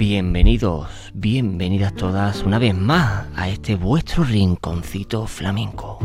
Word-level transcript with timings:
Bienvenidos, 0.00 1.10
bienvenidas 1.12 1.92
todas 1.92 2.42
una 2.44 2.58
vez 2.58 2.74
más 2.74 3.26
a 3.36 3.50
este 3.50 3.74
vuestro 3.74 4.24
rinconcito 4.24 5.26
flamenco. 5.26 5.98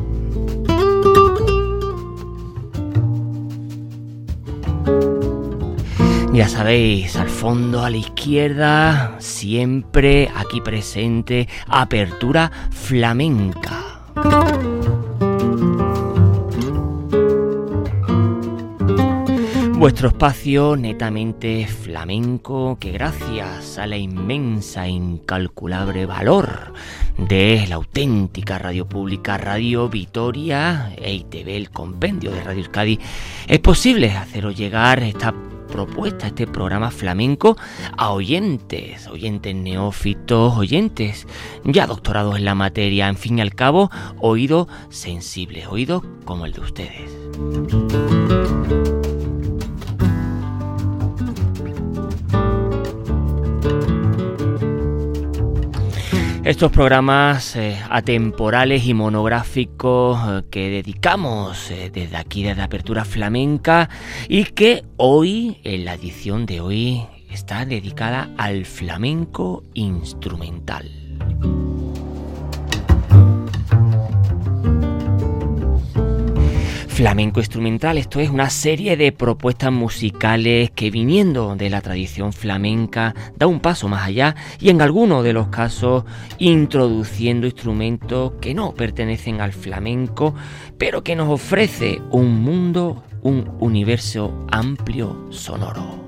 Ya 6.34 6.50
sabéis, 6.50 7.16
al 7.16 7.30
fondo, 7.30 7.86
a 7.86 7.90
la 7.90 7.96
izquierda, 7.96 9.16
siempre 9.20 10.30
aquí 10.36 10.59
presente, 10.59 11.48
apertura 11.69 12.52
flamenca. 12.72 14.02
Vuestro 19.85 20.07
espacio 20.07 20.75
netamente 20.75 21.68
flamenco 21.68 22.75
que 22.79 22.91
gracias 22.91 23.78
a 23.78 23.85
la 23.85 23.97
inmensa 23.97 24.88
e 24.88 24.90
incalculable 24.90 26.07
valor 26.07 26.73
de 27.19 27.63
la 27.69 27.75
auténtica 27.75 28.57
radio 28.57 28.90
pública 28.90 29.38
Radio 29.38 29.88
Vitoria 29.88 30.91
e 30.97 31.13
ITV, 31.13 31.50
el 31.50 31.69
compendio 31.69 32.31
de 32.31 32.44
Radio 32.44 32.63
Euskadi, 32.63 33.00
es 33.47 33.59
posible 33.59 34.09
haceros 34.09 34.57
llegar 34.57 35.03
esta 35.03 35.35
propuesta, 35.68 36.25
este 36.25 36.47
programa 36.47 36.90
flamenco 36.90 37.56
a 37.95 38.12
oyentes, 38.12 39.06
oyentes 39.06 39.53
neófitos, 39.53 40.57
oyentes 40.57 41.28
ya 41.63 41.85
doctorados 41.85 42.38
en 42.38 42.45
la 42.45 42.56
materia, 42.56 43.07
en 43.07 43.18
fin 43.18 43.38
y 43.38 43.41
al 43.41 43.53
cabo, 43.53 43.91
oídos 44.18 44.68
sensibles, 44.90 45.68
oídos 45.68 46.01
como 46.25 46.47
el 46.47 46.53
de 46.53 46.62
ustedes. 46.62 48.44
Estos 56.45 56.72
programas 56.72 57.56
eh, 57.56 57.75
atemporales 57.89 58.85
y 58.85 58.94
monográficos 58.94 60.19
eh, 60.28 60.44
que 60.51 60.69
dedicamos 60.69 61.72
eh, 61.72 61.89
desde 61.91 62.17
aquí, 62.17 62.44
desde 62.44 62.61
Apertura 62.61 63.03
Flamenca, 63.03 63.89
y 64.29 64.44
que 64.44 64.83
hoy, 64.97 65.59
en 65.63 65.85
la 65.85 65.95
edición 65.95 66.45
de 66.45 66.61
hoy, 66.61 67.07
está 67.31 67.66
dedicada 67.66 68.29
al 68.38 68.66
flamenco 68.66 69.63
instrumental. 69.73 70.91
Flamenco 76.95 77.41
Instrumental, 77.41 77.97
esto 77.97 78.22
es 78.22 78.29
una 78.29 78.50
serie 78.50 78.95
de 78.95 79.11
propuestas 79.11 79.69
musicales 79.69 80.72
que 80.72 80.91
viniendo 80.91 81.57
de 81.57 81.69
la 81.69 81.81
tradición 81.81 82.31
flamenca 82.31 83.13
da 83.35 83.47
un 83.47 83.59
paso 83.59 83.89
más 83.89 84.07
allá 84.07 84.33
y 84.61 84.69
en 84.69 84.81
algunos 84.81 85.22
de 85.25 85.33
los 85.33 85.50
casos 85.50 86.06
introduciendo 86.38 87.47
instrumentos 87.47 88.35
que 88.39 88.53
no 88.53 88.73
pertenecen 88.73 89.41
al 89.41 89.51
flamenco, 89.51 90.35
pero 90.78 91.03
que 91.03 91.17
nos 91.17 91.28
ofrece 91.28 92.01
un 92.11 92.41
mundo, 92.41 93.03
un 93.23 93.51
universo 93.59 94.47
amplio 94.50 95.27
sonoro. 95.31 96.00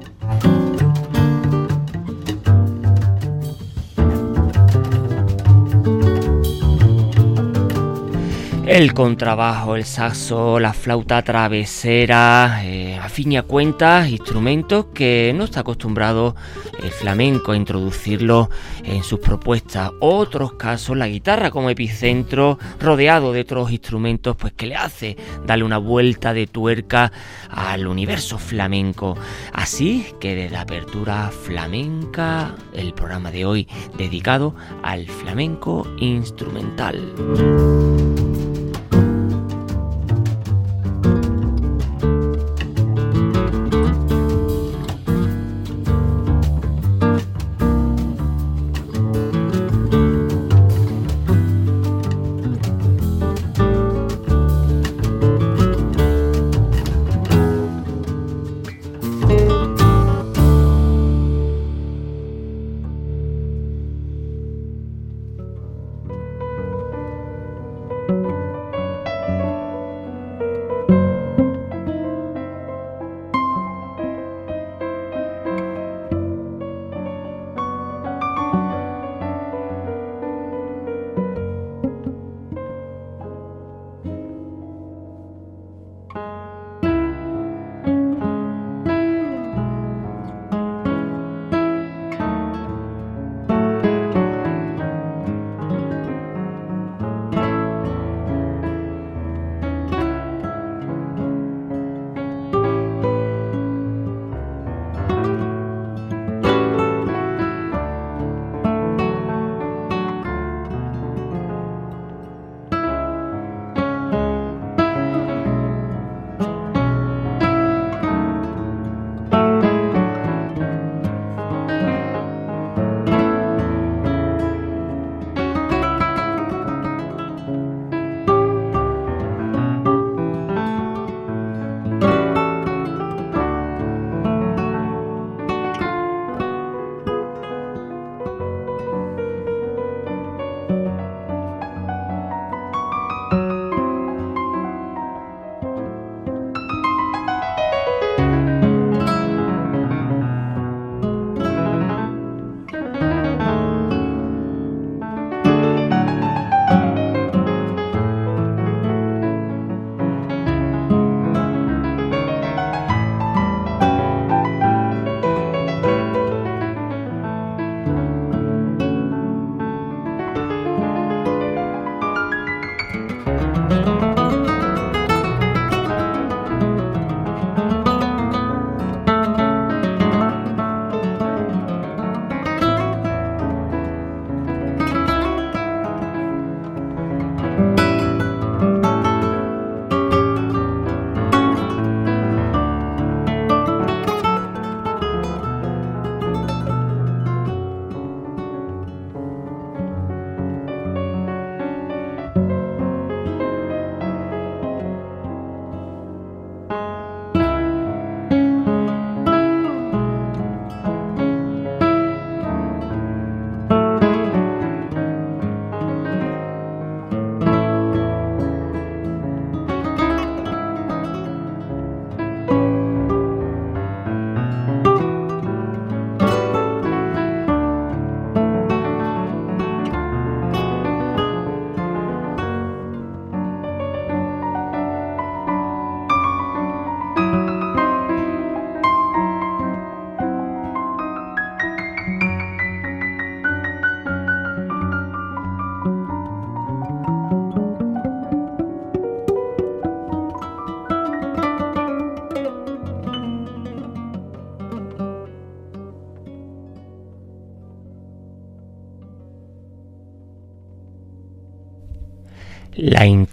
El 8.67 8.93
contrabajo, 8.93 9.77
el 9.77 9.85
saxo, 9.85 10.59
la 10.59 10.73
flauta 10.73 11.21
travesera, 11.21 12.65
eh, 12.65 12.99
a 13.01 13.07
fin 13.07 13.31
y 13.31 13.41
cuentas, 13.43 14.09
instrumentos 14.09 14.87
que 14.93 15.31
no 15.33 15.45
está 15.45 15.61
acostumbrado 15.61 16.35
el 16.83 16.91
flamenco 16.91 17.53
a 17.53 17.55
introducirlo 17.55 18.49
en 18.83 19.03
sus 19.03 19.19
propuestas. 19.19 19.91
Otros 20.01 20.55
casos, 20.55 20.97
la 20.97 21.07
guitarra 21.07 21.49
como 21.49 21.69
epicentro, 21.69 22.59
rodeado 22.77 23.31
de 23.31 23.39
otros 23.39 23.71
instrumentos, 23.71 24.35
pues 24.35 24.51
que 24.51 24.67
le 24.67 24.75
hace 24.75 25.15
darle 25.45 25.63
una 25.63 25.77
vuelta 25.77 26.33
de 26.33 26.45
tuerca 26.45 27.13
al 27.49 27.87
universo 27.87 28.37
flamenco. 28.37 29.17
Así 29.53 30.07
que 30.19 30.35
desde 30.35 30.57
apertura 30.57 31.31
flamenca, 31.31 32.53
el 32.73 32.93
programa 32.93 33.31
de 33.31 33.45
hoy 33.45 33.67
dedicado 33.97 34.55
al 34.83 35.07
flamenco 35.07 35.87
instrumental. 35.99 37.13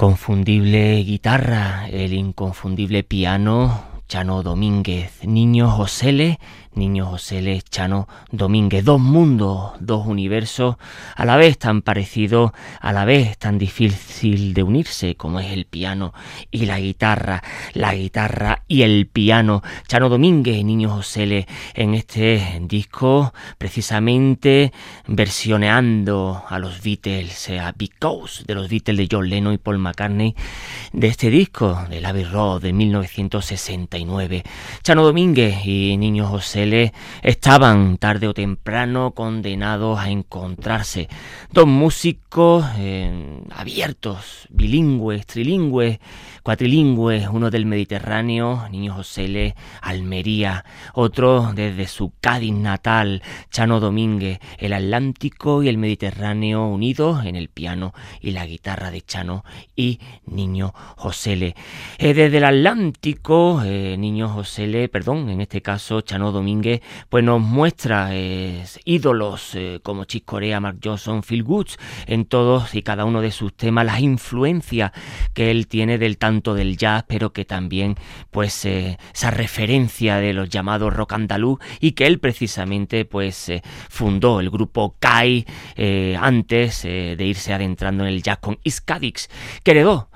inconfundible 0.04 1.02
guitarra, 1.02 1.88
el 1.88 2.12
inconfundible 2.12 3.04
piano, 3.04 3.84
Chano 4.06 4.42
Domínguez, 4.42 5.24
Niño 5.24 5.70
Josele 5.70 6.38
Niño 6.74 7.06
José 7.06 7.62
Chano 7.68 8.08
Domínguez. 8.30 8.84
Dos 8.84 9.00
mundos, 9.00 9.72
dos 9.80 10.06
universos, 10.06 10.76
a 11.16 11.24
la 11.24 11.36
vez 11.36 11.58
tan 11.58 11.82
parecidos, 11.82 12.52
a 12.80 12.92
la 12.92 13.04
vez 13.04 13.38
tan 13.38 13.58
difícil 13.58 14.54
de 14.54 14.62
unirse 14.62 15.16
como 15.16 15.40
es 15.40 15.52
el 15.52 15.64
piano 15.64 16.12
y 16.50 16.66
la 16.66 16.78
guitarra, 16.78 17.42
la 17.72 17.94
guitarra 17.94 18.62
y 18.68 18.82
el 18.82 19.06
piano. 19.06 19.62
Chano 19.88 20.08
Domínguez, 20.08 20.64
Niño 20.64 20.90
José 20.90 21.46
en 21.74 21.94
este 21.94 22.60
disco, 22.62 23.32
precisamente 23.58 24.72
versioneando 25.06 26.42
a 26.48 26.58
los 26.58 26.82
Beatles, 26.82 27.50
a 27.50 27.72
Because 27.72 28.44
de 28.44 28.54
los 28.54 28.68
Beatles 28.68 28.96
de 28.96 29.08
John 29.10 29.28
Lennon 29.28 29.54
y 29.54 29.58
Paul 29.58 29.78
McCartney, 29.78 30.34
de 30.92 31.06
este 31.08 31.30
disco, 31.30 31.78
de 31.88 32.04
Abbey 32.04 32.24
Road 32.24 32.62
de 32.62 32.72
1969. 32.72 34.44
Chano 34.82 35.04
Domínguez 35.04 35.64
y 35.64 35.96
Niño 35.96 36.26
José 36.26 36.63
estaban 37.22 37.98
tarde 37.98 38.28
o 38.28 38.34
temprano 38.34 39.12
condenados 39.12 39.98
a 39.98 40.10
encontrarse. 40.10 41.08
Dos 41.50 41.66
músicos 41.66 42.64
eh, 42.78 43.40
abiertos, 43.50 44.46
bilingües, 44.50 45.26
trilingües, 45.26 45.98
cuatrilingües, 46.42 47.28
uno 47.28 47.50
del 47.50 47.66
Mediterráneo, 47.66 48.68
Niño 48.70 48.94
José 48.94 49.54
Almería, 49.80 50.64
otro 50.92 51.52
desde 51.54 51.86
su 51.88 52.12
Cádiz 52.20 52.54
natal, 52.54 53.22
Chano 53.50 53.80
Domínguez, 53.80 54.38
el 54.58 54.72
Atlántico 54.72 55.62
y 55.62 55.68
el 55.68 55.78
Mediterráneo 55.78 56.66
unidos 56.66 57.24
en 57.24 57.36
el 57.36 57.48
piano 57.48 57.94
y 58.20 58.30
la 58.30 58.46
guitarra 58.46 58.90
de 58.90 59.02
Chano 59.02 59.44
y 59.74 59.98
Niño 60.26 60.72
José 60.96 61.34
eh, 61.34 62.14
desde 62.14 62.36
el 62.36 62.44
Atlántico, 62.44 63.62
eh, 63.64 63.96
Niño 63.98 64.28
José 64.28 64.88
perdón, 64.88 65.28
en 65.30 65.40
este 65.40 65.62
caso 65.62 66.02
Chano 66.02 66.32
Domínguez, 66.32 66.53
pues 67.08 67.24
nos 67.24 67.40
muestra 67.40 68.08
eh, 68.12 68.64
ídolos 68.84 69.54
eh, 69.54 69.80
como 69.82 70.04
Chick 70.04 70.24
Corea, 70.24 70.60
Mark 70.60 70.78
Johnson, 70.82 71.22
Phil 71.22 71.42
Woods 71.42 71.76
en 72.06 72.24
todos 72.26 72.74
y 72.74 72.82
cada 72.82 73.04
uno 73.04 73.20
de 73.20 73.30
sus 73.30 73.54
temas, 73.54 73.86
las 73.86 74.00
influencias 74.00 74.92
que 75.32 75.50
él 75.50 75.66
tiene 75.66 75.98
del 75.98 76.18
tanto 76.18 76.54
del 76.54 76.76
jazz, 76.76 77.04
pero 77.06 77.32
que 77.32 77.44
también 77.44 77.96
pues 78.30 78.64
eh, 78.64 78.98
esa 79.12 79.30
referencia 79.30 80.16
de 80.16 80.32
los 80.32 80.48
llamados 80.48 80.92
rock 80.92 81.14
andaluz 81.14 81.58
y 81.80 81.92
que 81.92 82.06
él 82.06 82.18
precisamente 82.20 83.04
pues 83.04 83.50
fundó 83.88 84.40
el 84.40 84.50
grupo 84.50 84.96
Kai 84.98 85.46
antes 86.18 86.82
de 86.82 87.16
irse 87.18 87.52
adentrando 87.52 88.04
en 88.04 88.10
el 88.10 88.22
jazz 88.22 88.38
con 88.38 88.58
Iskadix, 88.62 89.28
que 89.62 89.70
heredó 89.72 90.08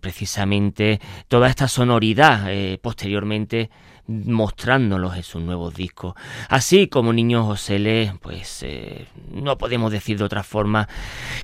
precisamente 0.00 1.00
toda 1.28 1.48
esta 1.48 1.68
sonoridad 1.68 2.48
posteriormente 2.80 3.70
mostrándolos 4.08 5.16
en 5.16 5.22
sus 5.22 5.42
nuevos 5.42 5.74
discos. 5.74 6.14
Así 6.48 6.88
como 6.88 7.12
Niño 7.12 7.44
José 7.44 7.78
Le, 7.78 8.12
pues 8.22 8.62
eh, 8.62 9.06
no 9.30 9.58
podemos 9.58 9.90
decir 9.90 10.18
de 10.18 10.24
otra 10.24 10.42
forma 10.42 10.88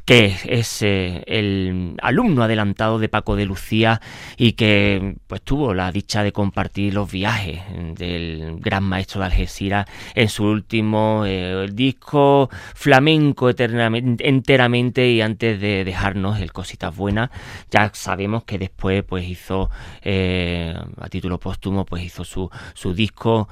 que 0.05 0.37
es 0.45 0.83
eh, 0.83 1.25
el 1.27 1.97
alumno 2.03 2.45
adelantado 2.45 2.99
de 2.99 3.09
Paco 3.09 3.37
de 3.37 3.47
Lucía 3.47 4.01
y 4.37 4.53
que 4.53 5.17
pues 5.27 5.43
tuvo 5.43 5.75
la 5.75 5.91
dicha 5.91 6.23
de 6.23 6.33
compartir 6.33 6.95
los 6.95 7.11
viajes 7.11 7.61
del 7.97 8.59
gran 8.61 8.85
maestro 8.85 9.21
de 9.21 9.27
Algeciras 9.27 9.87
en 10.15 10.29
su 10.29 10.45
último 10.45 11.25
eh, 11.27 11.69
disco 11.73 12.49
flamenco 12.75 13.51
enteramente 13.51 15.11
y 15.11 15.21
antes 15.21 15.61
de 15.61 15.85
dejarnos 15.85 16.41
el 16.41 16.53
Cositas 16.53 16.95
Buenas 16.95 17.31
ya 17.71 17.91
sabemos 17.95 18.45
que 18.45 18.59
después 18.59 19.03
pues 19.03 19.27
hizo 19.27 19.71
a 20.05 21.09
título 21.09 21.39
póstumo 21.39 21.85
pues 21.85 22.05
hizo 22.05 22.25
su 22.25 22.52
su 22.75 22.95
disco 22.95 23.49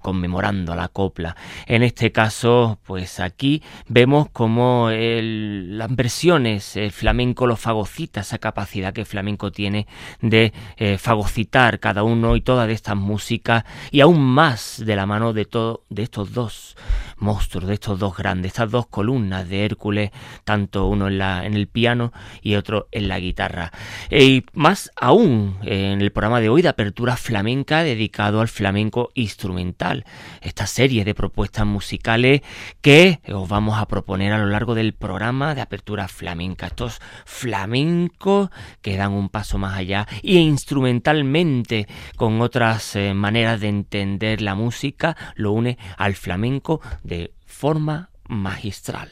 conmemorando 0.00 0.74
la 0.74 0.88
copla. 0.88 1.34
En 1.66 1.82
este 1.82 2.12
caso, 2.12 2.78
pues 2.84 3.20
aquí 3.20 3.62
vemos 3.88 4.28
como 4.30 4.90
las 4.90 5.96
versiones 5.96 6.76
el 6.76 6.92
flamenco 6.92 7.46
lo 7.46 7.56
fagocita, 7.56 8.20
esa 8.20 8.38
capacidad 8.38 8.92
que 8.92 9.00
el 9.02 9.06
flamenco 9.06 9.50
tiene 9.50 9.86
de 10.20 10.52
eh, 10.76 10.98
fagocitar 10.98 11.80
cada 11.80 12.02
uno 12.02 12.36
y 12.36 12.42
todas 12.42 12.66
de 12.66 12.74
estas 12.74 12.96
músicas 12.96 13.64
y 13.90 14.00
aún 14.00 14.20
más 14.20 14.82
de 14.84 14.96
la 14.96 15.06
mano 15.06 15.32
de, 15.32 15.46
todo, 15.46 15.84
de 15.88 16.02
estos 16.02 16.32
dos 16.32 16.76
monstruos, 17.22 17.68
de 17.68 17.74
estos 17.74 17.98
dos 17.98 18.16
grandes, 18.16 18.52
estas 18.52 18.70
dos 18.70 18.86
columnas 18.86 19.48
de 19.48 19.64
Hércules, 19.64 20.10
tanto 20.44 20.86
uno 20.86 21.08
en, 21.08 21.18
la, 21.18 21.46
en 21.46 21.54
el 21.54 21.68
piano 21.68 22.12
y 22.42 22.56
otro 22.56 22.88
en 22.90 23.08
la 23.08 23.18
guitarra. 23.18 23.72
Y 24.10 24.44
más 24.52 24.90
aún 24.96 25.56
en 25.62 26.02
el 26.02 26.12
programa 26.12 26.40
de 26.40 26.48
hoy 26.48 26.62
de 26.62 26.68
apertura 26.68 27.16
flamenca 27.16 27.82
dedicado 27.82 28.40
al 28.40 28.48
flamenco 28.48 29.10
instrumental 29.14 30.04
esta 30.40 30.66
serie 30.66 31.04
de 31.04 31.14
propuestas 31.14 31.66
musicales 31.66 32.42
que 32.80 33.20
os 33.32 33.48
vamos 33.48 33.78
a 33.78 33.86
proponer 33.86 34.32
a 34.32 34.38
lo 34.38 34.46
largo 34.46 34.74
del 34.74 34.92
programa 34.92 35.54
de 35.54 35.60
apertura 35.60 36.08
flamenca. 36.08 36.66
Estos 36.66 37.00
flamencos 37.24 38.50
que 38.80 38.96
dan 38.96 39.12
un 39.12 39.28
paso 39.28 39.58
más 39.58 39.78
allá 39.78 40.06
y 40.22 40.38
instrumentalmente 40.38 41.86
con 42.16 42.40
otras 42.40 42.96
eh, 42.96 43.14
maneras 43.14 43.60
de 43.60 43.68
entender 43.68 44.42
la 44.42 44.54
música 44.54 45.16
lo 45.34 45.52
une 45.52 45.78
al 45.96 46.14
flamenco 46.14 46.80
de 47.02 47.11
forma 47.46 48.10
magistral. 48.28 49.10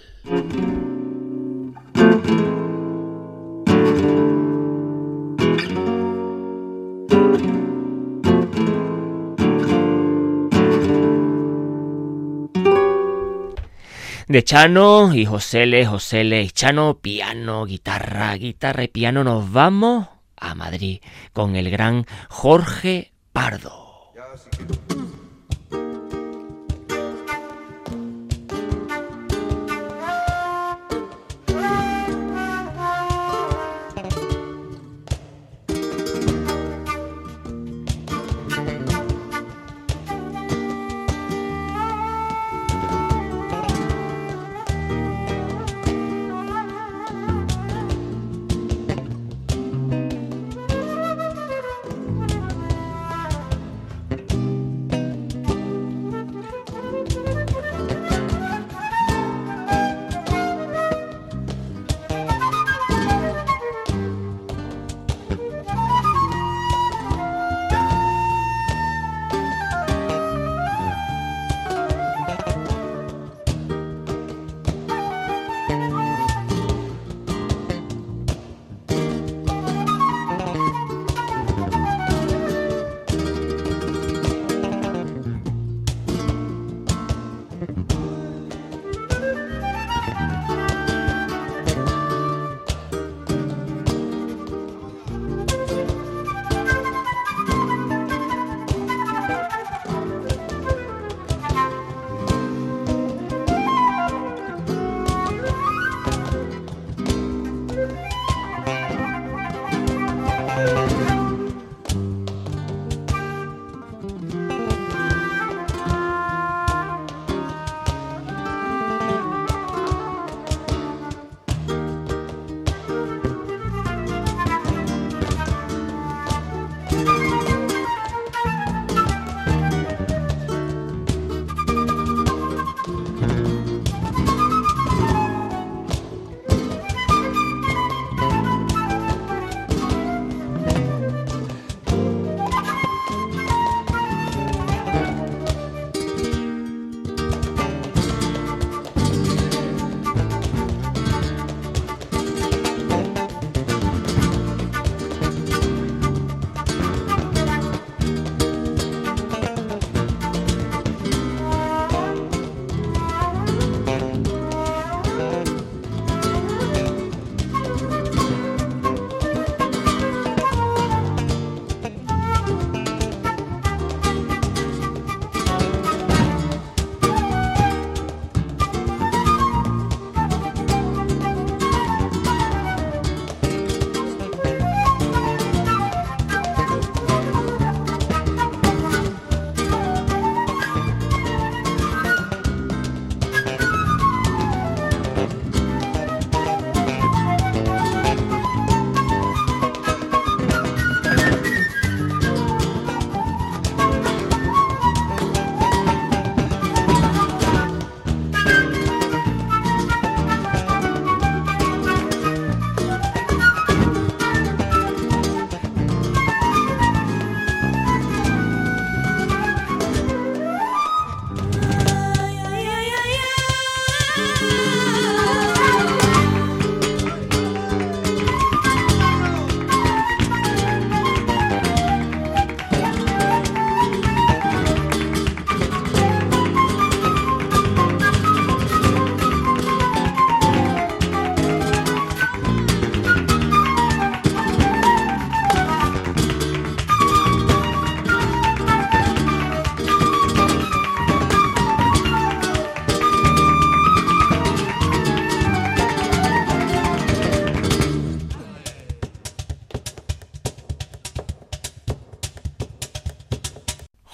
de 14.31 14.45
Chano 14.45 15.13
y 15.13 15.27
Josele, 15.27 15.85
Josele 15.85 16.43
y 16.43 16.51
Chano, 16.51 16.99
piano, 16.99 17.65
guitarra, 17.67 18.33
guitarra 18.37 18.85
y 18.85 18.89
piano, 18.89 19.25
nos 19.25 19.51
vamos 19.51 20.07
a 20.37 20.55
Madrid 20.55 21.01
con 21.33 21.57
el 21.57 21.69
gran 21.69 22.07
Jorge 22.29 23.13
Pardo. 23.33 24.13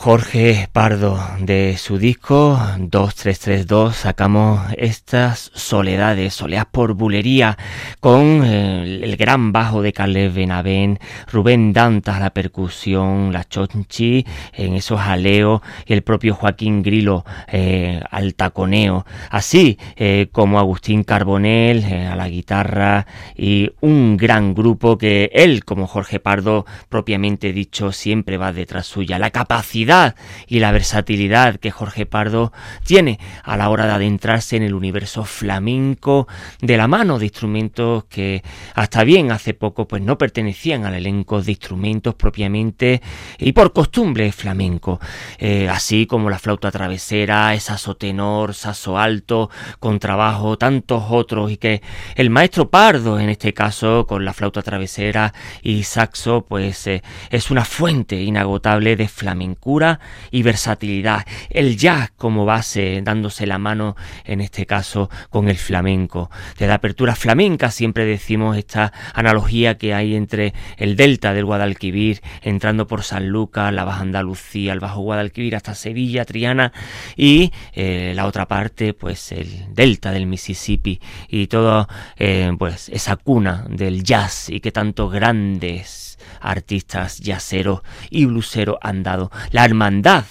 Jorge 0.06 0.68
Pardo, 0.72 1.18
de 1.40 1.76
su 1.78 1.98
disco 1.98 2.56
2332 2.78 3.96
sacamos 3.96 4.60
estas 4.78 5.50
soledades, 5.52 6.32
soleas 6.32 6.66
por 6.70 6.94
bulería, 6.94 7.58
con 7.98 8.44
eh, 8.44 9.00
el 9.02 9.16
gran 9.16 9.50
bajo 9.50 9.82
de 9.82 9.92
Carles 9.92 10.32
Benavén, 10.32 11.00
Rubén 11.26 11.72
Dantas 11.72 12.20
la 12.20 12.30
percusión, 12.30 13.32
la 13.32 13.42
chonchi 13.42 14.24
en 14.52 14.74
esos 14.74 15.00
aleos 15.00 15.60
y 15.86 15.92
el 15.94 16.02
propio 16.02 16.36
Joaquín 16.36 16.84
Grilo 16.84 17.24
eh, 17.48 18.00
al 18.08 18.36
taconeo, 18.36 19.04
así 19.28 19.76
eh, 19.96 20.28
como 20.30 20.60
Agustín 20.60 21.02
Carbonel 21.02 21.84
a 21.84 22.14
la 22.14 22.28
guitarra 22.28 23.08
y 23.36 23.72
un 23.80 24.16
gran 24.16 24.54
grupo 24.54 24.98
que 24.98 25.30
él, 25.32 25.64
como 25.64 25.88
Jorge 25.88 26.20
Pardo 26.20 26.64
propiamente 26.88 27.52
dicho, 27.52 27.90
siempre 27.90 28.36
va 28.36 28.52
detrás 28.52 28.86
suya, 28.86 29.18
la 29.18 29.30
capacidad 29.30 29.95
y 30.46 30.60
la 30.60 30.72
versatilidad 30.72 31.56
que 31.56 31.70
Jorge 31.70 32.06
Pardo 32.06 32.52
tiene 32.84 33.18
a 33.42 33.56
la 33.56 33.68
hora 33.70 33.86
de 33.86 33.92
adentrarse 33.92 34.56
en 34.56 34.62
el 34.62 34.74
universo 34.74 35.24
flamenco 35.24 36.26
de 36.60 36.76
la 36.76 36.88
mano 36.88 37.18
de 37.18 37.26
instrumentos 37.26 38.04
que 38.04 38.42
hasta 38.74 39.04
bien 39.04 39.32
hace 39.32 39.54
poco 39.54 39.88
pues 39.88 40.02
no 40.02 40.18
pertenecían 40.18 40.84
al 40.84 40.94
elenco 40.94 41.42
de 41.42 41.52
instrumentos 41.52 42.14
propiamente 42.14 43.00
y 43.38 43.52
por 43.52 43.72
costumbre 43.72 44.32
flamenco, 44.32 45.00
eh, 45.38 45.68
así 45.68 46.06
como 46.06 46.30
la 46.30 46.38
flauta 46.38 46.70
travesera, 46.70 47.58
saso 47.60 47.96
tenor, 47.96 48.54
saso 48.54 48.98
alto, 48.98 49.50
contrabajo, 49.80 50.58
tantos 50.58 51.04
otros 51.08 51.50
y 51.50 51.56
que 51.56 51.82
el 52.14 52.30
maestro 52.30 52.70
Pardo 52.70 53.18
en 53.18 53.28
este 53.28 53.52
caso 53.52 54.06
con 54.06 54.24
la 54.24 54.32
flauta 54.32 54.62
travesera 54.62 55.32
y 55.62 55.82
saxo 55.82 56.44
pues 56.48 56.86
eh, 56.86 57.02
es 57.30 57.50
una 57.50 57.64
fuente 57.64 58.20
inagotable 58.22 58.96
de 58.96 59.08
y 60.30 60.42
versatilidad. 60.42 61.24
El 61.50 61.76
jazz 61.76 62.10
como 62.16 62.44
base, 62.44 63.00
dándose 63.02 63.46
la 63.46 63.58
mano 63.58 63.96
en 64.24 64.40
este 64.40 64.66
caso 64.66 65.10
con 65.30 65.48
el 65.48 65.56
flamenco. 65.56 66.30
De 66.58 66.66
la 66.66 66.74
apertura 66.74 67.14
flamenca 67.14 67.70
siempre 67.70 68.04
decimos 68.04 68.56
esta 68.56 68.92
analogía 69.14 69.78
que 69.78 69.94
hay 69.94 70.14
entre 70.14 70.54
el 70.76 70.96
delta 70.96 71.32
del 71.32 71.44
Guadalquivir, 71.44 72.22
entrando 72.42 72.86
por 72.86 73.02
San 73.02 73.28
Lucas, 73.28 73.72
la 73.72 73.84
Baja 73.84 74.02
Andalucía, 74.02 74.72
el 74.72 74.80
Bajo 74.80 75.00
Guadalquivir 75.00 75.56
hasta 75.56 75.74
Sevilla, 75.74 76.24
Triana 76.24 76.72
y 77.16 77.52
eh, 77.72 78.12
la 78.14 78.26
otra 78.26 78.46
parte, 78.46 78.94
pues 78.94 79.32
el 79.32 79.74
delta 79.74 80.12
del 80.12 80.26
Mississippi 80.26 81.00
y 81.28 81.46
toda 81.46 81.88
eh, 82.16 82.52
pues 82.58 82.88
esa 82.88 83.16
cuna 83.16 83.64
del 83.68 84.02
jazz 84.02 84.48
y 84.50 84.60
que 84.60 84.72
tantos 84.72 85.12
grandes 85.12 86.15
artistas 86.40 87.18
yaceros 87.18 87.80
y 88.10 88.24
bluseros 88.26 88.76
han 88.80 89.02
dado. 89.02 89.30
La 89.50 89.64
hermandad, 89.64 90.24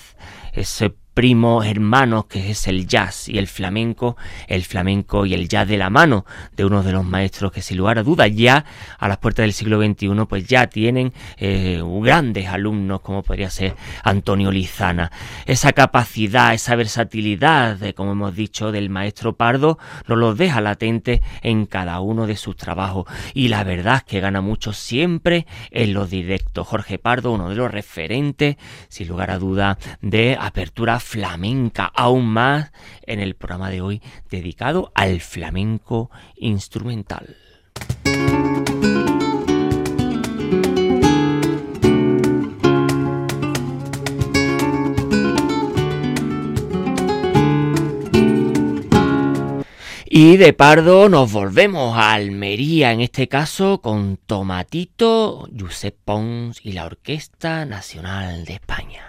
ese 0.54 0.96
primo 1.16 1.64
hermano 1.64 2.28
que 2.28 2.52
es 2.52 2.68
el 2.68 2.88
jazz 2.88 3.30
y 3.30 3.38
el 3.38 3.48
flamenco, 3.48 4.18
el 4.48 4.64
flamenco 4.66 5.26
y 5.26 5.34
el 5.34 5.48
jazz 5.48 5.68
de 5.68 5.78
la 5.78 5.90
mano 5.90 6.26
de 6.56 6.66
uno 6.66 6.84
de 6.84 6.92
los 6.92 7.06
maestros 7.06 7.54
que 7.54 7.62
sin 7.62 7.78
lugar 7.78 7.98
a 7.98 8.04
dudas 8.04 8.30
ya 8.36 8.66
a 9.00 9.08
las 9.08 9.18
puertas 9.18 9.46
del 9.46 9.54
siglo 9.54 9.82
XXI 9.82 10.26
pues 10.28 10.46
ya 10.46 10.68
tienen 10.68 11.14
eh, 11.38 11.82
grandes 12.02 12.48
alumnos 12.50 13.00
como 13.00 13.24
podría 13.24 13.50
ser 13.50 13.76
Antonio 14.04 14.52
Lizana. 14.52 15.10
Esa 15.46 15.72
capacidad, 15.72 16.54
esa 16.54 16.76
versatilidad, 16.76 17.78
de, 17.78 17.94
como 17.94 18.12
hemos 18.12 18.36
dicho, 18.36 18.74
del 18.74 18.90
maestro 18.90 19.38
Pardo 19.38 19.80
nos 20.08 20.18
lo 20.18 20.36
deja 20.36 20.60
latente 20.60 21.22
en 21.42 21.66
cada 21.66 22.02
uno 22.02 22.28
de 22.28 22.36
sus 22.36 22.58
trabajos 22.58 23.06
y 23.34 23.48
la 23.48 23.64
verdad 23.64 23.98
es 23.98 24.04
que 24.04 24.20
gana 24.20 24.42
mucho 24.42 24.74
siempre 24.74 25.48
en 25.72 25.94
los 25.94 26.10
directos. 26.10 26.68
Jorge 26.68 27.00
Pardo, 27.00 27.32
uno 27.32 27.48
de 27.50 27.56
los 27.56 27.72
referentes, 27.72 28.58
sin 28.90 29.08
lugar 29.08 29.32
a 29.32 29.40
duda, 29.40 29.78
de 30.02 30.38
apertura 30.40 31.00
flamenca 31.06 31.86
aún 31.86 32.26
más 32.26 32.72
en 33.04 33.20
el 33.20 33.36
programa 33.36 33.70
de 33.70 33.80
hoy 33.80 34.02
dedicado 34.30 34.92
al 34.96 35.22
flamenco 35.22 36.10
instrumental. 36.36 37.38
Y 50.08 50.38
de 50.38 50.54
Pardo 50.54 51.10
nos 51.10 51.32
volvemos 51.32 51.98
a 51.98 52.14
Almería, 52.14 52.94
en 52.94 53.02
este 53.02 53.28
caso 53.28 53.82
con 53.82 54.18
Tomatito, 54.18 55.48
Josep 55.58 55.98
Pons 56.04 56.62
y 56.64 56.72
la 56.72 56.86
Orquesta 56.86 57.66
Nacional 57.66 58.46
de 58.46 58.54
España. 58.54 59.04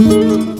Thank 0.00 0.58
you. 0.58 0.59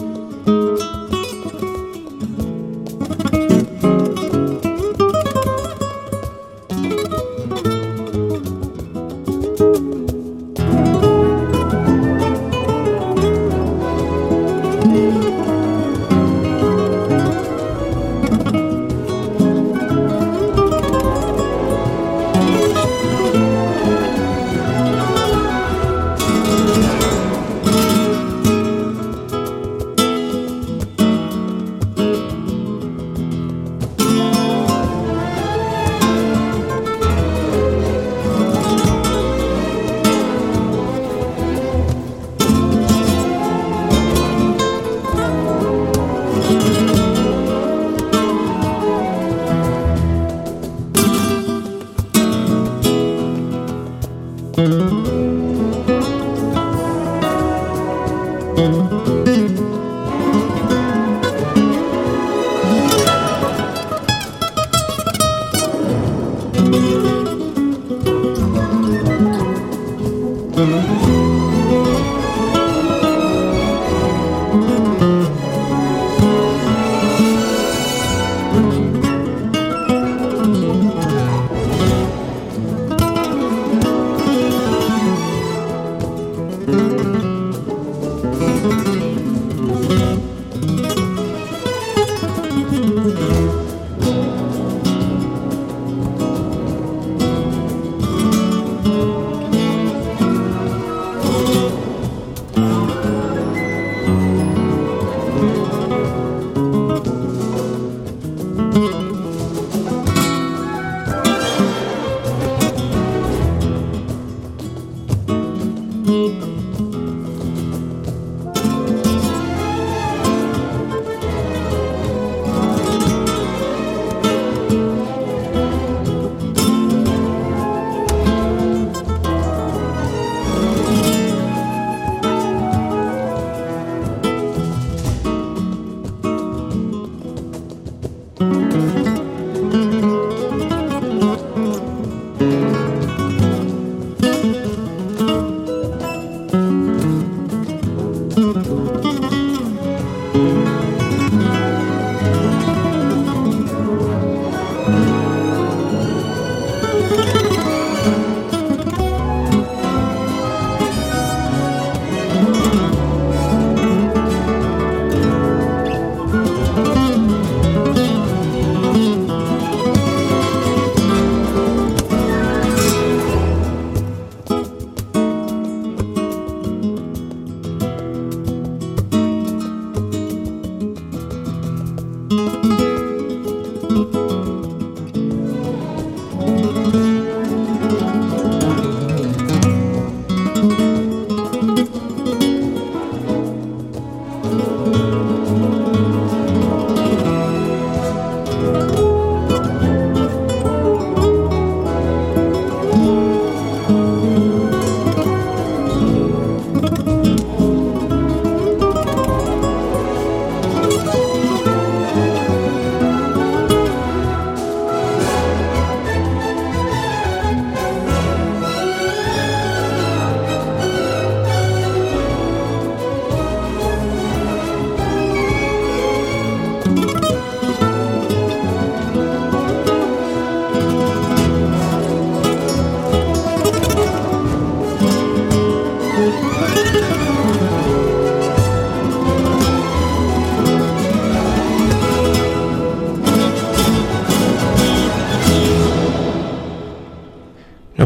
Thank 226.93 227.25
you. 227.25 227.30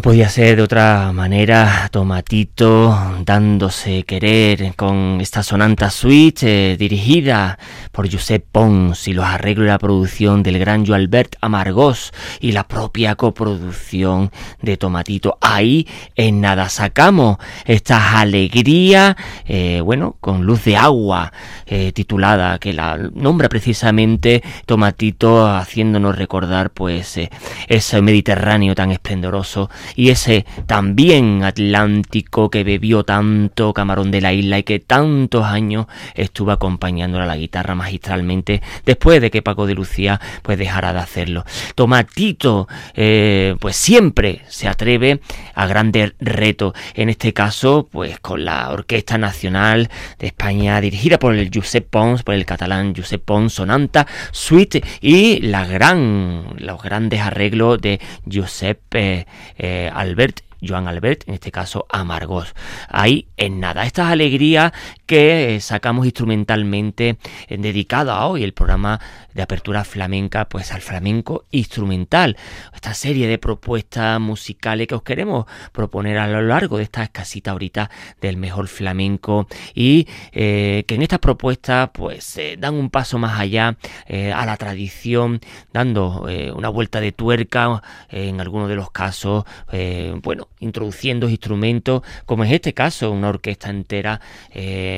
Podía 0.05 0.29
ser 0.29 0.57
de 0.57 0.61
otra 0.61 1.11
manera, 1.13 1.89
Tomatito 1.91 2.95
dándose 3.25 4.03
querer 4.03 4.75
con 4.75 5.17
esta 5.19 5.41
sonanta 5.41 5.89
suite 5.89 6.73
eh, 6.73 6.77
dirigida 6.77 7.57
por 7.91 8.07
Josep 8.11 8.45
Pons 8.51 9.07
y 9.07 9.13
los 9.13 9.25
arreglos 9.25 9.65
y 9.65 9.69
la 9.69 9.79
producción 9.79 10.43
del 10.43 10.59
gran 10.59 10.85
Joalbert 10.85 11.05
Albert 11.05 11.35
Amargós 11.41 12.11
y 12.39 12.51
la 12.51 12.67
propia 12.67 13.15
coproducción 13.15 14.29
de 14.61 14.77
Tomatito. 14.77 15.39
Ahí 15.41 15.87
en 16.15 16.39
nada 16.39 16.69
sacamos 16.69 17.37
esta 17.65 18.19
alegría, 18.19 19.17
eh, 19.47 19.81
bueno, 19.81 20.17
con 20.21 20.45
luz 20.45 20.65
de 20.65 20.77
agua, 20.77 21.33
eh, 21.65 21.91
titulada, 21.93 22.59
que 22.59 22.73
la 22.73 22.99
nombra 23.15 23.49
precisamente 23.49 24.43
Tomatito, 24.67 25.47
haciéndonos 25.47 26.15
recordar 26.15 26.69
pues 26.69 27.19
ese 27.67 28.01
Mediterráneo 28.03 28.75
tan 28.75 28.91
esplendoroso 28.91 29.71
y 29.95 30.10
ese 30.10 30.45
también 30.65 31.43
Atlántico 31.43 32.49
que 32.49 32.63
bebió 32.63 33.03
tanto 33.03 33.73
Camarón 33.73 34.12
de 34.12 34.21
la 34.21 34.34
Isla 34.34 34.60
y 34.60 34.63
que 34.63 34.79
tantos 34.79 35.45
años 35.45 35.88
estuvo 36.13 36.51
acompañándole 36.51 37.23
a 37.23 37.27
la 37.27 37.38
guitarra 37.38 37.75
magistralmente 37.75 38.62
después 38.86 39.21
de 39.21 39.31
que 39.31 39.41
Paco 39.41 39.65
de 39.65 39.75
Lucía 39.75 40.19
pues 40.41 40.58
dejara 40.58 40.93
de 40.93 40.99
hacerlo. 40.99 41.45
Tomatito 41.75 42.67
eh, 42.93 43.55
pues 43.60 43.75
siempre 43.75 44.41
se 44.47 44.67
atreve 44.67 45.21
a 45.53 45.67
grandes 45.67 46.13
retos, 46.19 46.73
en 46.93 47.10
este 47.10 47.34
caso 47.34 47.88
pues 47.91 48.19
con 48.19 48.45
la 48.45 48.69
Orquesta 48.71 49.17
Nacional 49.17 49.89
de 50.19 50.27
España 50.27 50.81
dirigida 50.81 51.19
por 51.19 51.36
el 51.36 51.49
Josep 51.53 51.89
Pons, 51.89 52.23
por 52.23 52.36
el 52.36 52.45
catalán 52.45 52.93
Josep 52.95 53.23
Pons, 53.23 53.53
Sonanta, 53.53 54.08
Suite 54.31 54.84
y 55.01 55.39
la 55.39 55.65
gran, 55.65 56.55
los 56.58 56.81
grandes 56.81 57.21
arreglos 57.21 57.79
de 57.81 57.99
Josep 58.31 58.79
eh, 58.93 59.25
eh, 59.58 59.85
Albert 59.89 60.41
Joan 60.62 60.88
Albert, 60.88 61.28
en 61.28 61.36
este 61.36 61.52
caso 61.52 61.86
Amargos. 61.89 62.54
Ahí 62.89 63.28
en 63.38 63.60
nada. 63.60 63.86
Estas 63.86 64.12
alegrías 64.12 64.71
que 65.05 65.59
sacamos 65.61 66.05
instrumentalmente 66.05 67.17
eh, 67.47 67.57
dedicado 67.57 68.11
a 68.11 68.27
hoy 68.27 68.43
el 68.43 68.53
programa 68.53 68.99
de 69.33 69.41
apertura 69.41 69.83
flamenca, 69.83 70.45
pues 70.45 70.71
al 70.71 70.81
flamenco 70.81 71.45
instrumental. 71.51 72.37
Esta 72.73 72.93
serie 72.93 73.27
de 73.27 73.37
propuestas 73.37 74.19
musicales 74.19 74.87
que 74.87 74.95
os 74.95 75.03
queremos 75.03 75.45
proponer 75.71 76.17
a 76.17 76.27
lo 76.27 76.41
largo 76.41 76.77
de 76.77 76.83
esta 76.83 77.03
escasita 77.03 77.51
ahorita 77.51 77.89
del 78.21 78.37
mejor 78.37 78.67
flamenco 78.67 79.47
y 79.73 80.07
eh, 80.31 80.83
que 80.87 80.95
en 80.95 81.01
estas 81.01 81.19
propuestas 81.19 81.89
pues 81.93 82.37
eh, 82.37 82.55
dan 82.57 82.75
un 82.75 82.89
paso 82.89 83.17
más 83.17 83.39
allá 83.39 83.77
a 84.07 84.45
la 84.45 84.57
tradición, 84.57 85.41
dando 85.73 86.25
una 86.55 86.69
vuelta 86.69 87.01
de 87.01 87.11
tuerca 87.11 87.81
en 88.09 88.39
algunos 88.39 88.69
de 88.69 88.75
los 88.75 88.91
casos, 88.91 89.43
bueno, 90.21 90.47
introduciendo 90.59 91.29
instrumentos, 91.29 92.01
como 92.25 92.43
en 92.43 92.53
este 92.53 92.73
caso, 92.73 93.11
una 93.11 93.29
orquesta 93.29 93.69
entera. 93.69 94.21
Eh, 94.51 94.94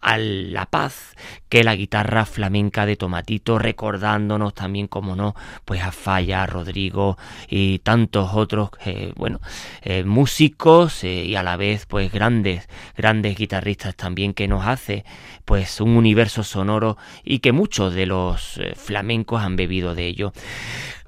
a 0.00 0.18
la 0.18 0.66
paz 0.66 1.16
que 1.48 1.64
la 1.64 1.74
guitarra 1.74 2.26
flamenca 2.26 2.86
de 2.86 2.96
Tomatito, 2.96 3.58
recordándonos 3.58 4.54
también, 4.54 4.86
como 4.86 5.16
no, 5.16 5.34
pues 5.64 5.82
a 5.82 5.90
Falla, 5.90 6.44
a 6.44 6.46
Rodrigo 6.46 7.18
y 7.48 7.80
tantos 7.80 8.30
otros, 8.34 8.70
eh, 8.84 9.12
bueno, 9.16 9.40
eh, 9.82 10.04
músicos 10.04 11.02
y 11.02 11.34
a 11.34 11.42
la 11.42 11.56
vez, 11.56 11.86
pues 11.86 12.12
grandes, 12.12 12.68
grandes 12.96 13.36
guitarristas 13.36 13.96
también 13.96 14.32
que 14.32 14.46
nos 14.46 14.64
hace, 14.64 15.04
pues 15.44 15.80
un 15.80 15.96
universo 15.96 16.44
sonoro 16.44 16.96
y 17.24 17.40
que 17.40 17.50
muchos 17.50 17.92
de 17.94 18.06
los 18.06 18.60
flamencos 18.76 19.42
han 19.42 19.56
bebido 19.56 19.96
de 19.96 20.06
ello. 20.06 20.32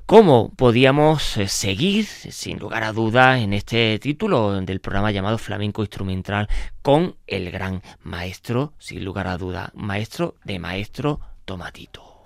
¿Cómo 0.08 0.54
podíamos 0.56 1.36
eh, 1.36 1.48
seguir, 1.48 2.06
sin 2.06 2.58
lugar 2.58 2.82
a 2.82 2.94
dudas, 2.94 3.42
en 3.42 3.52
este 3.52 3.98
título 3.98 4.58
del 4.58 4.80
programa 4.80 5.10
llamado 5.10 5.36
Flamenco 5.36 5.82
Instrumental 5.82 6.48
con 6.80 7.16
el 7.26 7.50
gran 7.50 7.82
maestro, 8.04 8.72
sin 8.78 9.04
lugar 9.04 9.26
a 9.26 9.36
duda, 9.36 9.70
maestro 9.74 10.36
de 10.44 10.58
maestro 10.58 11.20
Tomatito? 11.44 12.22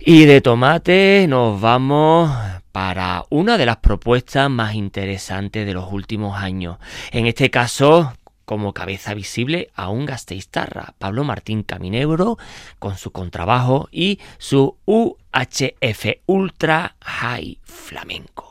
Y 0.00 0.24
de 0.24 0.40
tomate 0.40 1.26
nos 1.28 1.60
vamos 1.60 2.30
para 2.72 3.22
una 3.28 3.58
de 3.58 3.66
las 3.66 3.76
propuestas 3.76 4.48
más 4.48 4.74
interesantes 4.74 5.66
de 5.66 5.74
los 5.74 5.92
últimos 5.92 6.38
años. 6.38 6.78
En 7.12 7.26
este 7.26 7.50
caso, 7.50 8.14
como 8.46 8.72
cabeza 8.72 9.12
visible 9.12 9.70
a 9.74 9.90
un 9.90 10.06
gasteiztarra, 10.06 10.94
Pablo 10.98 11.24
Martín 11.24 11.62
Caminebro, 11.62 12.38
con 12.78 12.96
su 12.96 13.10
contrabajo 13.10 13.88
y 13.92 14.20
su 14.38 14.76
UHF 14.86 16.06
Ultra 16.24 16.96
High 17.00 17.58
Flamenco. 17.64 18.45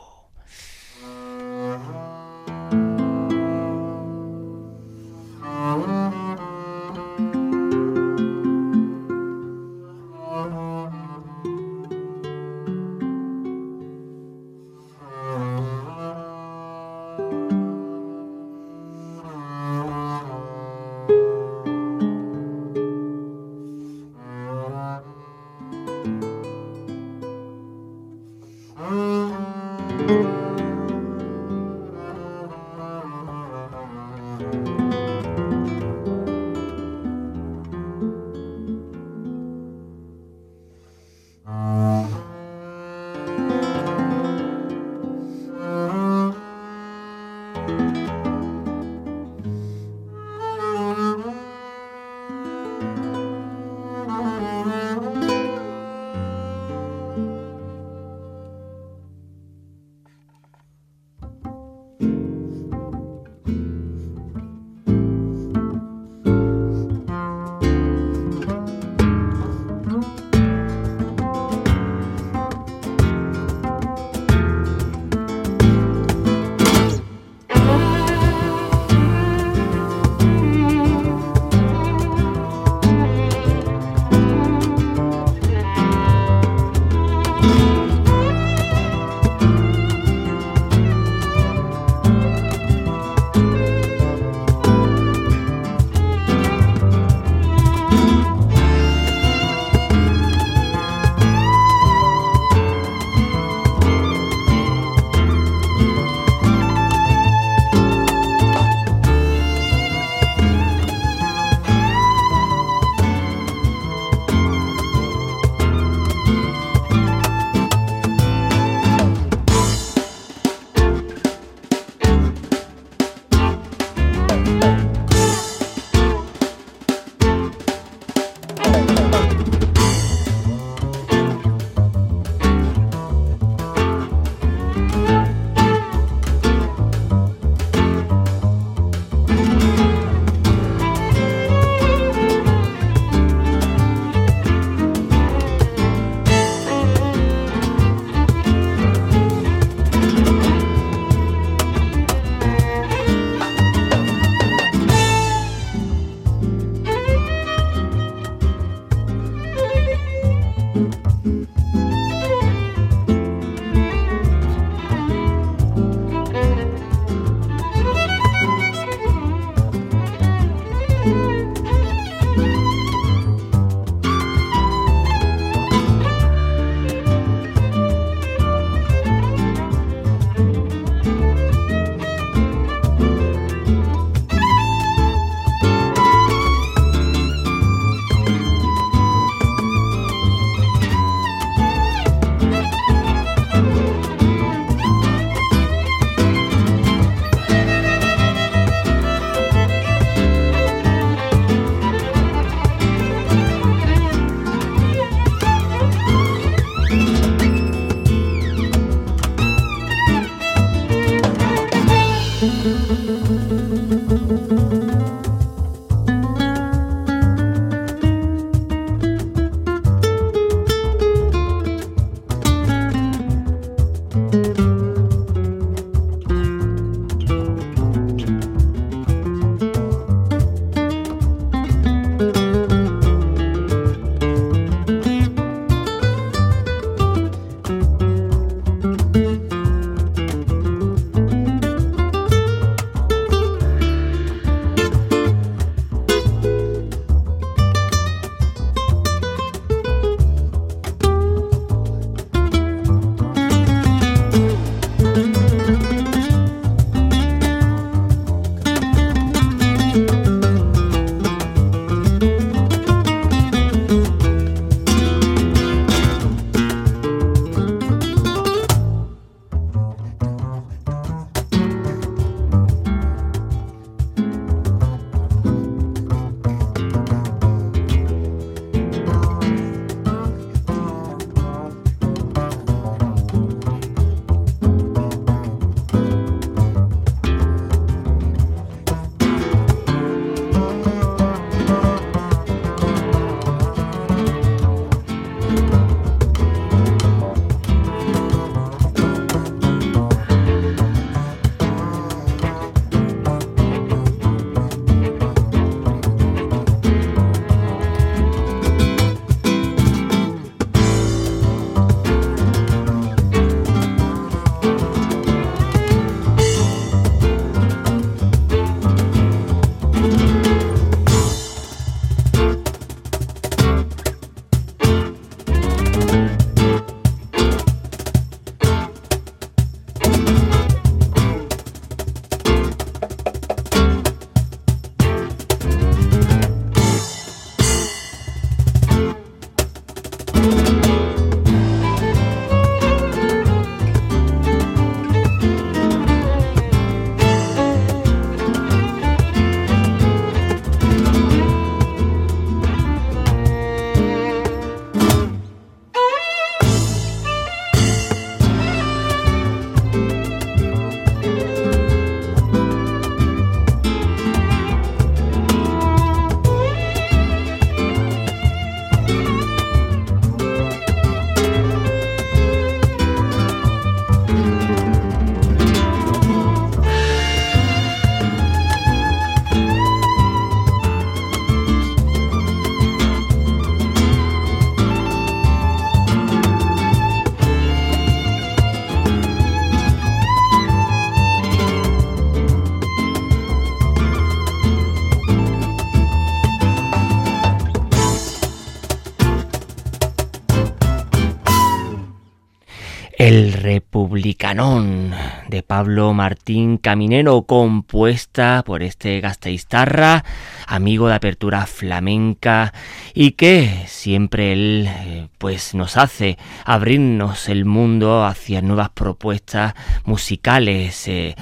Martín 405.96 406.76
Caminero, 406.76 407.42
compuesta 407.42 408.62
por 408.66 408.82
este 408.82 409.20
gasteiztarra, 409.20 410.24
amigo 410.66 411.08
de 411.08 411.14
apertura 411.14 411.64
flamenca 411.66 412.74
y 413.14 413.32
que 413.32 413.84
siempre 413.86 414.52
él 414.52 414.88
eh, 414.88 415.28
pues 415.38 415.74
nos 415.74 415.96
hace 415.96 416.36
abrirnos 416.66 417.48
el 417.48 417.64
mundo 417.64 418.24
hacia 418.26 418.60
nuevas 418.60 418.90
propuestas 418.90 419.74
musicales. 420.04 421.08
Eh, 421.08 421.34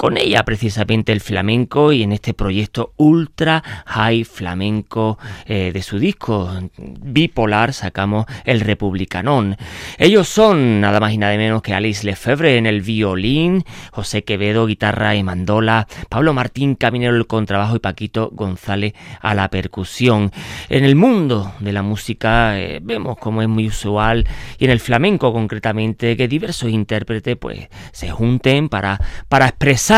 con 0.00 0.16
ella 0.16 0.44
precisamente 0.44 1.12
el 1.12 1.20
flamenco 1.20 1.92
y 1.92 2.02
en 2.02 2.12
este 2.12 2.32
proyecto 2.32 2.94
ultra 2.96 3.62
high 3.84 4.24
flamenco 4.24 5.18
eh, 5.44 5.72
de 5.74 5.82
su 5.82 5.98
disco 5.98 6.50
bipolar 6.78 7.74
sacamos 7.74 8.24
el 8.46 8.60
Republicanón. 8.60 9.58
Ellos 9.98 10.26
son 10.26 10.80
nada 10.80 11.00
más 11.00 11.12
y 11.12 11.18
nada 11.18 11.36
menos 11.36 11.60
que 11.60 11.74
Alice 11.74 12.06
Lefebvre 12.06 12.56
en 12.56 12.64
el 12.64 12.80
violín, 12.80 13.62
José 13.92 14.24
Quevedo 14.24 14.64
guitarra 14.64 15.16
y 15.16 15.22
mandola, 15.22 15.86
Pablo 16.08 16.32
Martín 16.32 16.76
Caminero 16.76 17.14
el 17.14 17.26
contrabajo 17.26 17.76
y 17.76 17.80
Paquito 17.80 18.30
González 18.32 18.94
a 19.20 19.34
la 19.34 19.50
percusión. 19.50 20.32
En 20.70 20.84
el 20.84 20.96
mundo 20.96 21.52
de 21.60 21.72
la 21.74 21.82
música 21.82 22.58
eh, 22.58 22.80
vemos 22.82 23.18
como 23.18 23.42
es 23.42 23.48
muy 23.48 23.66
usual 23.66 24.26
y 24.58 24.64
en 24.64 24.70
el 24.70 24.80
flamenco 24.80 25.30
concretamente 25.30 26.16
que 26.16 26.26
diversos 26.26 26.70
intérpretes 26.70 27.36
pues 27.36 27.68
se 27.92 28.08
junten 28.08 28.70
para, 28.70 28.98
para 29.28 29.44
expresar 29.44 29.89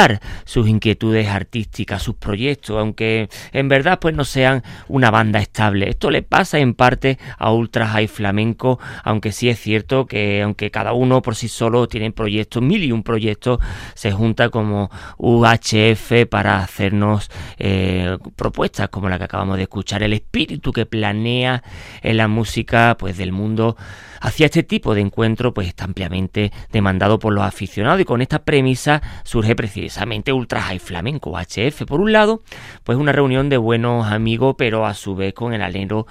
sus 0.47 0.69
inquietudes 0.69 1.29
artísticas, 1.29 2.03
sus 2.03 2.15
proyectos, 2.15 2.79
aunque 2.79 3.29
en 3.53 3.69
verdad 3.69 3.99
pues 4.01 4.15
no 4.15 4.25
sean 4.25 4.63
una 4.89 5.11
banda 5.11 5.39
estable. 5.39 5.91
Esto 5.91 6.11
le 6.11 6.23
pasa 6.23 6.59
en 6.59 6.73
parte 6.73 7.19
a 7.39 7.53
Ultra 7.53 7.87
High 7.87 8.09
Flamenco, 8.09 8.79
aunque 9.05 9.33
sí 9.33 9.51
es 9.51 9.61
cierto 9.61 10.07
que 10.07 10.43
aunque 10.43 10.71
cada 10.71 10.95
uno 10.95 11.21
por 11.21 11.37
sí 11.37 11.49
solo 11.49 11.89
tiene 11.89 12.11
proyectos, 12.11 12.63
mil 12.63 12.83
y 12.83 12.93
un 12.93 13.03
proyectos, 13.03 13.59
se 13.95 14.13
junta 14.13 14.49
como 14.49 14.91
UHF 15.19 16.27
para 16.31 16.63
hacernos 16.63 17.31
eh, 17.59 18.17
propuestas 18.35 18.89
como 18.89 19.11
la 19.11 19.19
que 19.19 19.25
acabamos 19.25 19.59
de 19.59 19.65
escuchar, 19.65 20.03
el 20.03 20.15
espíritu 20.15 20.73
que 20.73 20.87
planea 20.87 21.63
en 22.01 22.17
la 22.17 22.29
música 22.29 22.97
pues 22.99 23.19
del 23.19 23.33
mundo 23.33 23.77
hacia 24.23 24.47
este 24.47 24.63
tipo 24.63 24.95
de 24.95 25.01
encuentro 25.01 25.53
pues 25.53 25.67
está 25.67 25.85
ampliamente 25.85 26.53
demandado 26.71 27.19
por 27.19 27.33
los 27.33 27.45
aficionados 27.45 28.01
y 28.01 28.05
con 28.05 28.23
esta 28.23 28.45
premisa 28.45 29.03
surge 29.25 29.57
precisamente 29.57 30.33
Ultra 30.33 30.63
High 30.63 30.79
Flamenco 30.79 31.37
HF. 31.37 31.85
Por 31.87 32.01
un 32.01 32.13
lado, 32.13 32.43
pues 32.85 32.97
una 32.97 33.13
reunión 33.13 33.49
de 33.49 33.57
buenos 33.57 34.07
amigos, 34.07 34.55
pero 34.57 34.87
a 34.87 34.95
su 34.95 35.17
vez 35.17 35.35
con 35.35 35.55
el 35.55 35.63
anhelo, 35.63 36.07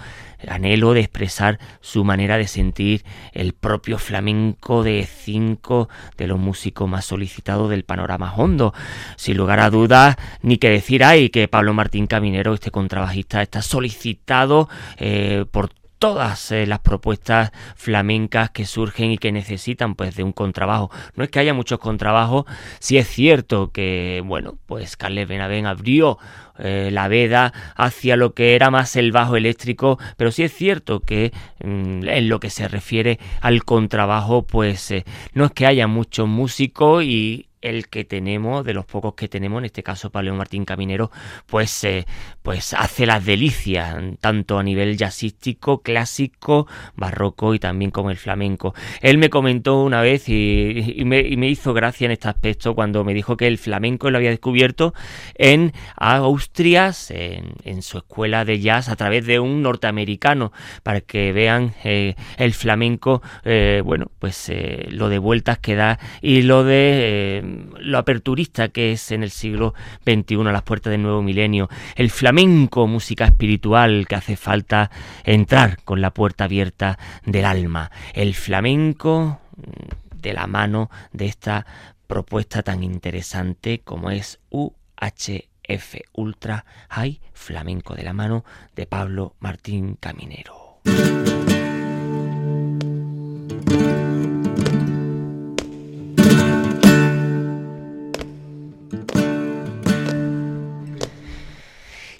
anhelo 0.46 0.94
de 0.94 1.00
expresar 1.00 1.58
su 1.80 2.04
manera 2.04 2.38
de 2.38 2.48
sentir 2.48 3.04
el 3.32 3.54
propio 3.54 3.98
flamenco 3.98 4.84
de 4.84 5.08
cinco 5.10 5.88
de 6.18 6.28
los 6.28 6.38
músicos 6.38 6.90
más 6.90 7.06
solicitados 7.06 7.70
del 7.70 7.86
panorama 7.86 8.34
hondo. 8.36 8.74
Sin 9.16 9.38
lugar 9.38 9.62
a 9.62 9.70
dudas, 9.70 10.18
ni 10.42 10.58
que 10.58 10.70
decir 10.70 11.06
hay 11.06 11.30
que 11.30 11.48
Pablo 11.48 11.74
Martín 11.74 12.08
Caminero, 12.08 12.54
este 12.54 12.72
contrabajista, 12.72 13.42
está 13.42 13.62
solicitado 13.62 14.68
eh, 14.98 15.46
por 15.50 15.70
todas 16.02 16.52
eh, 16.52 16.66
las 16.66 16.80
propuestas 16.80 17.52
flamencas 17.76 18.50
que 18.50 18.66
surgen 18.66 19.12
y 19.12 19.20
que 19.20 19.32
necesitan 19.32 19.94
pues 19.94 20.16
de 20.16 20.24
un 20.24 20.32
contrabajo. 20.32 20.90
No 21.16 21.24
es 21.24 21.30
que 21.30 21.38
haya 21.38 21.54
muchos 21.54 21.78
contrabajos, 21.78 22.46
sí 22.80 22.98
es 22.98 23.08
cierto 23.08 23.72
que, 23.72 24.24
bueno, 24.26 24.58
pues 24.66 24.98
Carles 24.98 25.28
Benavén 25.28 25.68
abrió 25.68 26.18
eh, 26.58 26.90
la 26.92 27.08
veda 27.08 27.54
hacia 27.76 28.16
lo 28.16 28.34
que 28.34 28.56
era 28.56 28.72
más 28.72 28.96
el 28.96 29.12
bajo 29.12 29.36
eléctrico, 29.36 30.00
pero 30.18 30.32
sí 30.32 30.42
es 30.42 30.52
cierto 30.52 31.02
que 31.02 31.34
mm, 31.64 32.08
en 32.08 32.30
lo 32.30 32.40
que 32.40 32.50
se 32.50 32.68
refiere 32.68 33.20
al 33.40 33.64
contrabajo, 33.64 34.42
pues 34.42 34.90
eh, 34.90 35.06
no 35.36 35.46
es 35.46 35.52
que 35.52 35.68
haya 35.68 35.86
muchos 35.86 36.28
músicos 36.28 37.04
y 37.04 37.51
el 37.62 37.88
que 37.88 38.04
tenemos, 38.04 38.66
de 38.66 38.74
los 38.74 38.86
pocos 38.86 39.14
que 39.14 39.28
tenemos, 39.28 39.60
en 39.60 39.66
este 39.66 39.84
caso 39.84 40.10
Pablo 40.10 40.34
Martín 40.36 40.66
Caminero, 40.66 41.12
pues, 41.46 41.84
eh, 41.84 42.06
pues 42.42 42.74
hace 42.74 43.06
las 43.06 43.26
delicias, 43.26 43.96
tanto 44.20 44.58
a 44.58 44.64
nivel 44.64 44.98
jazzístico, 44.98 45.82
clásico, 45.82 46.68
barroco 46.96 47.54
y 47.54 47.60
también 47.60 47.92
con 47.92 48.10
el 48.10 48.18
flamenco. 48.18 48.74
Él 49.02 49.18
me 49.18 49.30
comentó 49.30 49.84
una 49.84 50.02
vez 50.02 50.28
y, 50.28 51.04
me, 51.06 51.22
hizo 51.50 51.74
gracia 51.74 52.06
en 52.06 52.12
este 52.12 52.30
aspecto 52.30 52.76
cuando 52.76 53.04
me 53.04 53.14
dijo 53.14 53.38
que 53.38 53.48
el 53.48 53.58
flamenco 53.58 54.10
lo 54.10 54.18
había 54.18 54.30
descubierto 54.30 54.94
en 55.36 55.74
Austria, 55.96 56.92
en, 57.10 57.82
su 57.82 57.98
escuela 57.98 58.46
de 58.46 58.60
jazz, 58.60 58.90
a 58.90 58.96
través 58.96 59.26
de 59.26 59.40
un 59.40 59.62
norteamericano, 59.62 60.52
para 60.84 61.02
que 61.02 61.32
vean 61.34 61.74
eh, 61.84 62.16
el 62.38 62.54
flamenco, 62.54 63.22
eh, 63.44 63.82
bueno, 63.84 64.12
pues 64.20 64.52
lo 64.90 65.10
de 65.10 65.20
vueltas 65.20 65.60
que 65.60 65.76
da 65.76 66.00
y 66.22 66.42
lo 66.42 66.64
de 66.64 67.51
lo 67.80 67.98
aperturista 67.98 68.70
que 68.70 68.92
es 68.92 69.12
en 69.12 69.24
el 69.24 69.32
siglo 69.32 69.74
XXI, 70.04 70.48
a 70.48 70.52
las 70.52 70.64
puertas 70.64 70.92
del 70.92 71.02
nuevo 71.02 71.22
milenio, 71.22 71.70
el 71.96 72.10
flamenco, 72.10 72.88
música 72.88 73.26
espiritual 73.26 74.06
que 74.08 74.16
hace 74.16 74.36
falta 74.36 74.92
entrar 75.24 75.82
con 75.84 76.02
la 76.02 76.14
puerta 76.14 76.46
abierta 76.46 76.98
del 77.26 77.46
alma, 77.46 77.92
el 78.14 78.34
flamenco 78.34 79.40
mm, 79.56 80.22
de 80.22 80.34
la 80.34 80.48
mano 80.48 80.90
de 81.14 81.26
esta 81.26 81.66
propuesta 82.08 82.62
tan 82.62 82.84
interesante 82.84 83.82
como 83.84 84.12
es 84.12 84.40
UHF 84.50 85.96
Ultra 86.14 86.66
High 86.90 87.22
Flamenco 87.34 87.96
de 87.96 88.04
la 88.04 88.14
mano 88.14 88.44
de 88.76 88.86
Pablo 88.86 89.36
Martín 89.40 89.96
Caminero. 90.00 90.82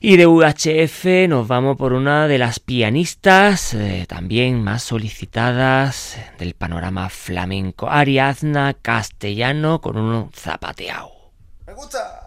Y 0.04 0.18
de 0.18 0.26
UHF 0.26 1.30
nos 1.30 1.48
vamos 1.48 1.78
por 1.78 1.94
una 1.94 2.28
de 2.28 2.40
las 2.40 2.60
pianistas 2.60 3.76
eh, 3.76 4.08
también 4.10 4.64
más 4.64 4.82
solicitadas 4.82 6.18
del 6.40 6.56
panorama 6.56 7.08
flamenco, 7.10 7.88
Ariadna 7.88 8.74
Castellano 8.74 9.80
con 9.80 9.98
un 9.98 10.32
zapateado. 10.34 11.12
Me 11.68 11.76
gusta. 11.76 12.21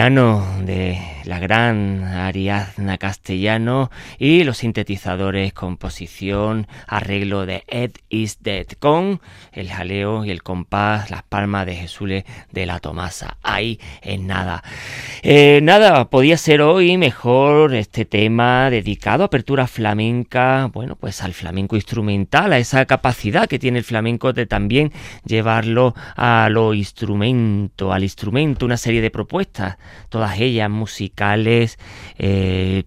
De 0.00 0.98
la 1.24 1.38
gran 1.38 2.02
Ariadna 2.30 2.98
Castellano 2.98 3.90
y 4.18 4.44
los 4.44 4.58
sintetizadores, 4.58 5.52
composición, 5.52 6.66
arreglo 6.86 7.44
de 7.44 7.64
Ed 7.68 7.92
is 8.08 8.38
Dead 8.42 8.66
con 8.78 9.20
el 9.52 9.68
jaleo 9.68 10.24
y 10.24 10.30
el 10.30 10.42
compás, 10.42 11.10
las 11.10 11.22
palmas 11.22 11.66
de 11.66 11.76
Jesús 11.76 12.00
de 12.00 12.66
la 12.66 12.78
Tomasa. 12.78 13.36
Ahí 13.42 13.78
en 14.00 14.26
nada. 14.26 14.64
Eh, 15.22 15.60
nada, 15.62 16.08
podía 16.08 16.38
ser 16.38 16.62
hoy 16.62 16.96
mejor 16.96 17.74
este 17.74 18.06
tema 18.06 18.70
dedicado 18.70 19.22
a 19.22 19.26
apertura 19.26 19.66
flamenca, 19.66 20.70
bueno, 20.72 20.96
pues 20.96 21.22
al 21.22 21.34
flamenco 21.34 21.76
instrumental, 21.76 22.52
a 22.52 22.58
esa 22.58 22.86
capacidad 22.86 23.48
que 23.48 23.58
tiene 23.58 23.78
el 23.78 23.84
flamenco 23.84 24.32
de 24.32 24.46
también 24.46 24.92
llevarlo 25.26 25.94
a 26.16 26.48
lo 26.50 26.72
instrumento, 26.72 27.92
al 27.92 28.02
instrumento, 28.02 28.64
una 28.64 28.78
serie 28.78 29.02
de 29.02 29.10
propuestas 29.10 29.76
todas 30.08 30.38
ellas 30.40 30.70
musicales, 30.70 31.78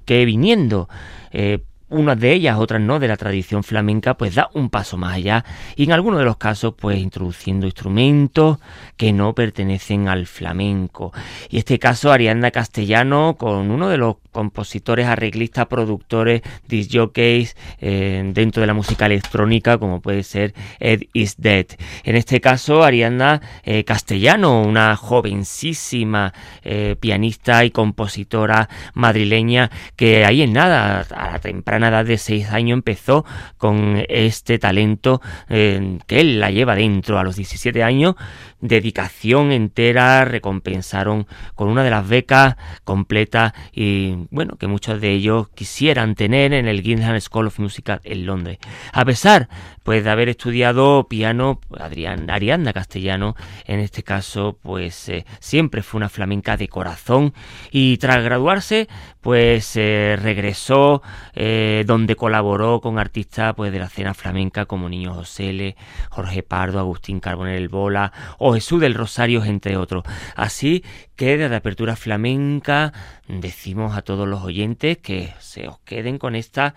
que 0.06 0.26
viniendo 0.26 0.88
eh, 1.32 1.60
unas 1.94 2.20
de 2.20 2.34
ellas, 2.34 2.58
otras 2.58 2.82
no, 2.82 3.00
de 3.00 3.08
la 3.08 3.18
tradición 3.18 3.64
flamenca, 3.64 4.16
pues 4.16 4.36
da 4.36 4.50
un 4.54 4.70
paso 4.70 4.98
más 4.98 5.16
allá 5.16 5.46
y 5.76 5.84
en 5.84 5.92
algunos 5.92 6.20
de 6.20 6.26
los 6.26 6.38
casos, 6.38 6.74
pues 6.78 7.00
introduciendo 7.00 7.66
instrumentos 7.66 8.58
que 8.98 9.14
no 9.14 9.34
pertenecen 9.34 10.08
al 10.08 10.28
flamenco. 10.28 11.14
Y 11.50 11.58
este 11.60 11.80
caso, 11.80 12.12
Arianda 12.12 12.52
Castellano, 12.52 13.36
con 13.38 13.72
uno 13.72 13.90
de 13.90 13.98
los 13.98 14.18
compositores, 14.32 15.06
arreglistas, 15.06 15.68
productores, 15.68 16.42
disjockeys 16.68 17.56
eh, 17.80 18.24
dentro 18.34 18.62
de 18.62 18.68
la 18.68 18.74
música 18.74 19.06
electrónica, 19.06 19.78
como 19.78 20.02
puede 20.02 20.24
ser 20.24 20.54
Ed 20.80 21.04
Is 21.14 21.36
Dead. 21.38 21.68
En 22.04 22.16
este 22.16 22.42
caso, 22.42 22.84
Arianda 22.84 23.42
eh, 23.64 23.84
Castellano, 23.84 24.62
una 24.62 24.96
jovencísima 24.96 26.34
eh, 26.64 26.96
pianista 27.00 27.64
y 27.64 27.72
compositora 27.72 28.68
madrileña 28.94 29.70
que 29.96 30.26
ahí 30.26 30.42
en 30.42 30.54
nada, 30.54 31.06
a 31.16 31.32
la 31.32 31.40
temprana 31.40 31.83
edad 31.90 32.06
de 32.06 32.18
6 32.18 32.50
años, 32.50 32.78
empezó 32.78 33.26
con 33.58 34.04
este 34.10 34.60
talento 34.60 35.22
que 35.48 36.00
él 36.10 36.40
la 36.40 36.52
lleva 36.52 36.76
dentro 36.76 37.20
a 37.20 37.24
los 37.24 37.36
17 37.36 37.84
años 37.84 38.16
dedicación 38.64 39.52
entera, 39.52 40.24
recompensaron 40.26 41.28
con 41.54 41.68
una 41.68 41.84
de 41.84 41.92
las 41.92 42.08
becas 42.08 42.56
completas 42.86 43.54
y 43.74 44.16
bueno, 44.32 44.56
que 44.58 44.68
muchos 44.68 45.02
de 45.02 45.12
ellos 45.12 45.50
quisieran 45.50 46.16
tener 46.16 46.54
en 46.54 46.68
el 46.68 46.82
Guildhall 46.82 47.22
School 47.22 47.48
of 47.48 47.60
Music 47.60 48.00
en 48.04 48.26
Londres. 48.26 48.58
A 48.94 49.04
pesar 49.04 49.50
pues 49.84 50.04
de 50.06 50.10
haber 50.10 50.30
estudiado 50.30 51.08
piano, 51.10 51.60
Adrián, 51.78 52.30
Arianda 52.30 52.72
Castellano, 52.72 53.36
en 53.66 53.82
este 53.82 54.02
caso, 54.02 54.58
pues 54.62 55.10
eh, 55.10 55.26
siempre 55.40 55.84
fue 55.84 55.98
una 55.98 56.08
flamenca 56.08 56.56
de 56.56 56.70
corazón 56.70 57.34
y 57.70 57.98
tras 57.98 58.24
graduarse, 58.24 58.88
pues 59.20 59.76
eh, 59.76 60.18
regresó 60.22 61.02
eh, 61.34 61.84
donde 61.86 62.16
colaboró 62.16 62.80
con 62.80 62.98
artistas 62.98 63.54
pues 63.56 63.74
de 63.74 63.80
la 63.80 63.86
escena 63.86 64.14
flamenca 64.14 64.66
como 64.66 64.88
Niño 64.88 65.14
José 65.14 65.76
Jorge 66.10 66.44
Pardo, 66.44 66.80
Agustín 66.80 67.20
Carbonell 67.20 67.68
Bola 67.68 68.14
o 68.38 68.53
Jesús 68.54 68.82
del 68.82 68.94
Rosario, 68.94 69.44
entre 69.44 69.78
otros. 69.78 70.04
Así 70.36 70.84
que 71.16 71.38
desde 71.38 71.56
Apertura 71.56 71.96
Flamenca 71.96 72.94
decimos 73.28 73.96
a 73.98 74.02
todos 74.02 74.28
los 74.28 74.42
oyentes 74.44 74.98
que 74.98 75.34
se 75.40 75.68
os 75.68 75.80
queden 75.80 76.18
con 76.18 76.36
esta 76.36 76.76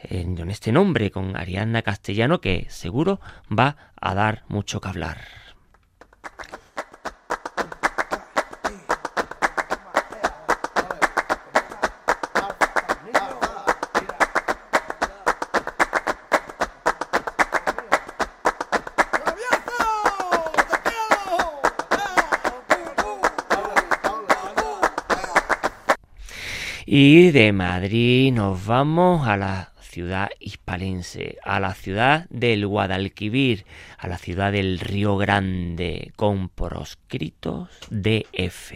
en 0.00 0.50
este 0.50 0.72
nombre, 0.72 1.10
con 1.10 1.36
Ariadna 1.36 1.82
Castellano, 1.82 2.40
que 2.40 2.66
seguro 2.68 3.20
va 3.50 3.76
a 4.00 4.14
dar 4.14 4.44
mucho 4.48 4.80
que 4.80 4.88
hablar. 4.88 5.18
Y 26.90 27.32
de 27.32 27.52
Madrid 27.52 28.32
nos 28.32 28.64
vamos 28.64 29.28
a 29.28 29.36
la 29.36 29.74
ciudad 29.78 30.30
hispalense, 30.40 31.36
a 31.44 31.60
la 31.60 31.74
ciudad 31.74 32.26
del 32.30 32.66
Guadalquivir, 32.66 33.66
a 33.98 34.08
la 34.08 34.16
ciudad 34.16 34.52
del 34.52 34.80
Río 34.80 35.18
Grande, 35.18 36.12
con 36.16 36.48
proscritos 36.48 37.68
DF. 37.90 38.72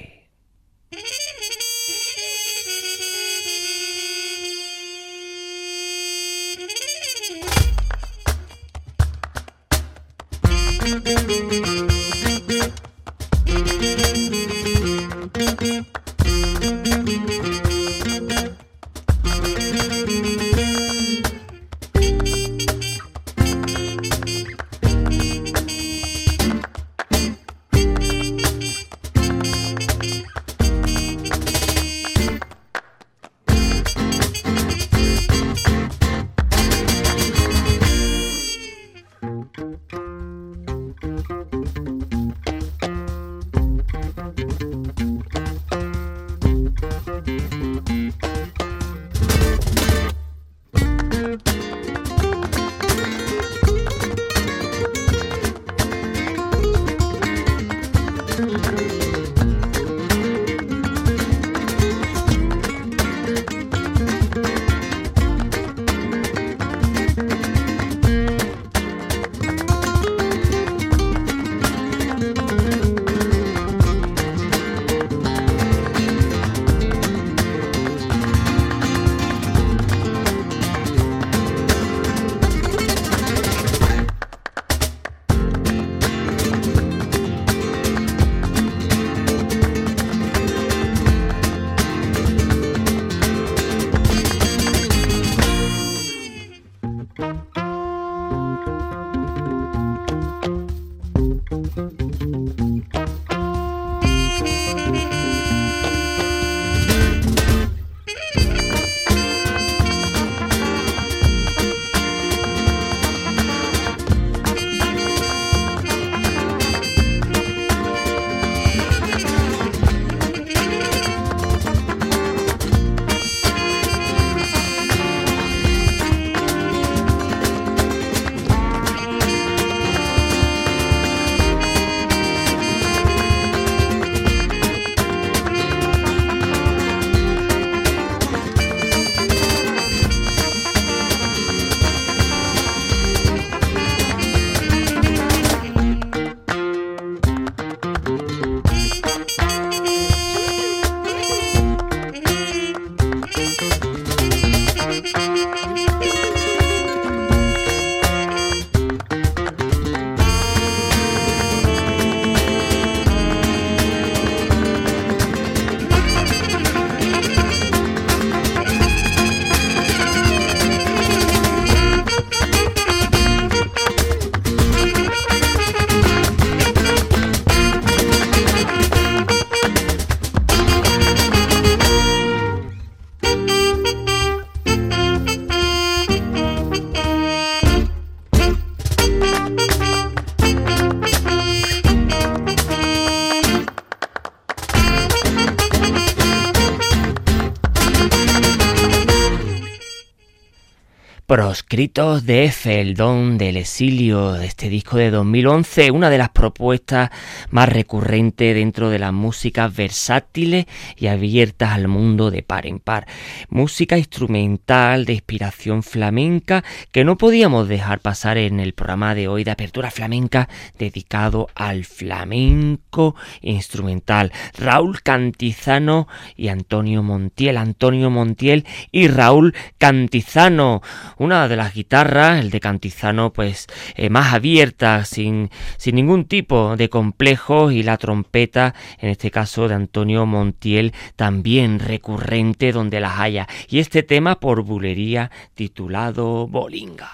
Proscritos 201.33 202.27
de 202.27 202.43
Eiffel, 202.43 202.93
Don 202.93 203.39
del 203.39 203.57
Exilio, 203.57 204.33
de 204.35 204.45
este 204.45 204.69
disco 204.69 204.99
de 204.99 205.11
2011, 205.11 205.91
una 205.91 206.11
de 206.11 206.19
las 206.19 206.29
propuestas 206.29 207.09
más 207.49 207.71
recurrentes 207.71 208.55
dentro 208.55 208.91
de 208.91 208.99
las 208.99 209.15
músicas 209.15 209.75
versátiles 209.75 210.67
y 210.95 211.07
abiertas 211.07 211.71
al 211.73 211.89
mundo 211.89 212.31
de 212.31 212.43
par 212.43 212.67
en 212.67 212.81
par. 212.81 213.07
Música 213.49 213.97
instrumental 213.97 215.07
de 215.07 215.15
inspiración 215.15 215.83
flamenca 215.83 216.65
que 216.91 217.03
no 217.03 217.17
podíamos 217.17 217.67
dejar 217.67 218.01
pasar 218.01 218.37
en 218.37 218.61
el 218.61 218.75
programa 218.75 219.15
de 219.15 219.29
hoy 219.29 219.43
de 219.43 219.53
Apertura 219.53 219.91
Flamenca 219.91 220.51
dedicado 220.79 221.49
al 221.55 221.87
flamenco 221.87 223.17
instrumental. 223.41 224.33
Raúl 224.59 225.01
Cantizano 225.01 226.09
y 226.37 226.49
Antonio 226.49 227.03
Montiel. 227.03 227.57
Antonio 227.57 228.11
Montiel 228.11 228.67
y 228.91 229.09
Raúl 229.09 229.55
Cantizano 229.79 230.83
una 231.23 231.49
de 231.49 231.57
las 231.57 231.75
guitarras, 231.75 232.41
el 232.41 232.51
de 232.51 232.61
Cantizano, 232.61 233.33
pues 233.33 233.67
eh, 233.95 234.11
más 234.11 234.35
abierta, 234.35 235.05
sin, 235.05 235.51
sin 235.77 235.95
ningún 235.95 236.25
tipo 236.25 236.77
de 236.77 236.89
complejo, 236.89 237.71
y 237.71 237.83
la 237.83 237.97
trompeta, 237.97 238.75
en 238.99 239.11
este 239.11 239.31
caso 239.31 239.69
de 239.69 239.75
Antonio 239.75 240.27
Montiel, 240.27 240.93
también 241.17 241.79
recurrente 241.79 242.73
donde 242.73 243.01
las 243.01 243.19
haya. 243.19 243.49
Y 243.69 243.79
este 243.79 244.03
tema 244.03 244.41
por 244.41 244.63
bulería 244.63 245.31
titulado 245.55 246.47
Bolinga. 246.49 247.11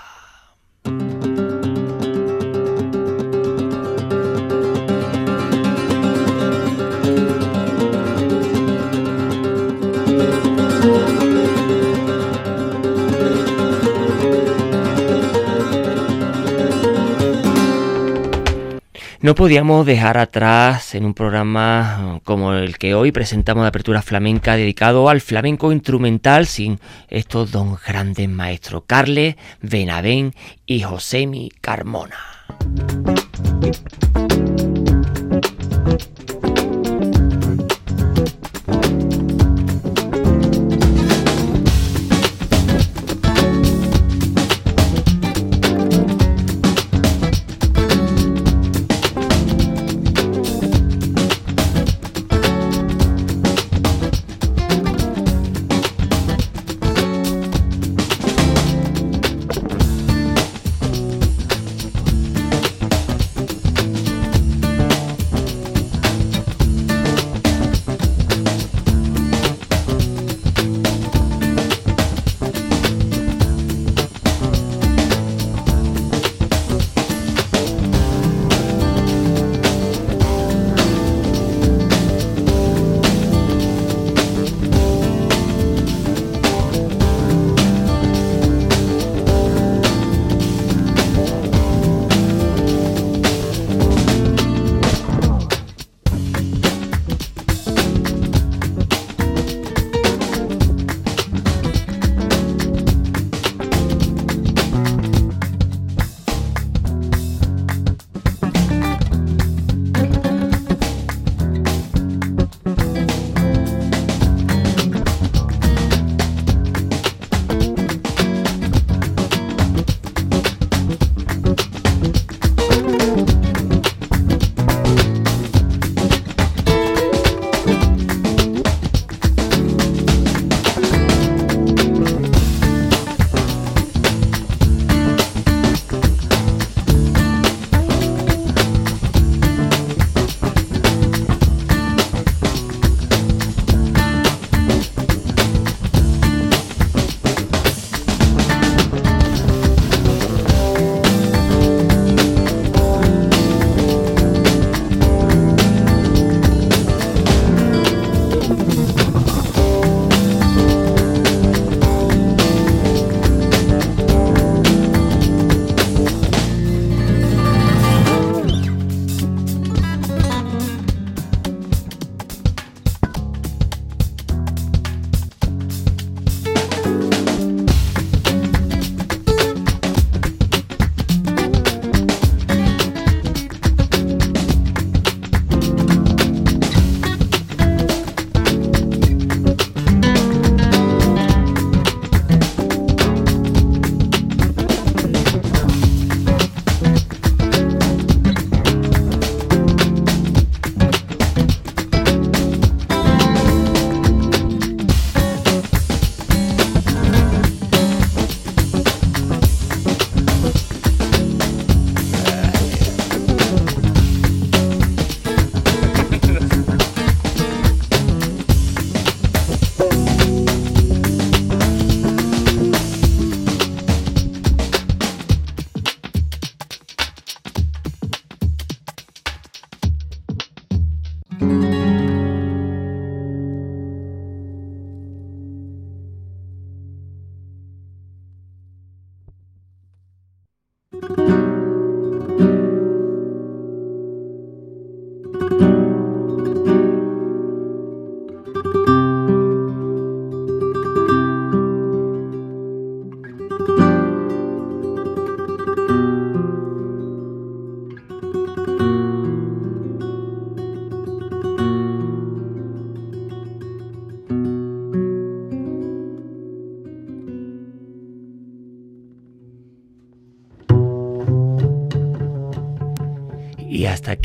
No 19.28 19.34
podíamos 19.34 19.84
dejar 19.84 20.16
atrás 20.16 20.94
en 20.94 21.04
un 21.04 21.12
programa 21.12 22.14
uh, 22.16 22.20
como 22.20 22.54
el 22.54 22.78
que 22.78 22.94
hoy 22.94 23.12
presentamos 23.12 23.62
de 23.62 23.68
Apertura 23.68 24.00
Flamenca 24.00 24.56
dedicado 24.56 25.10
al 25.10 25.20
flamenco 25.20 25.70
instrumental 25.70 26.46
sin 26.46 26.80
estos 27.08 27.50
dos 27.50 27.78
grandes 27.86 28.26
maestros, 28.26 28.84
Carles 28.86 29.36
Benavén 29.60 30.32
y 30.64 30.80
Josemi 30.80 31.50
Carmona. 31.60 32.16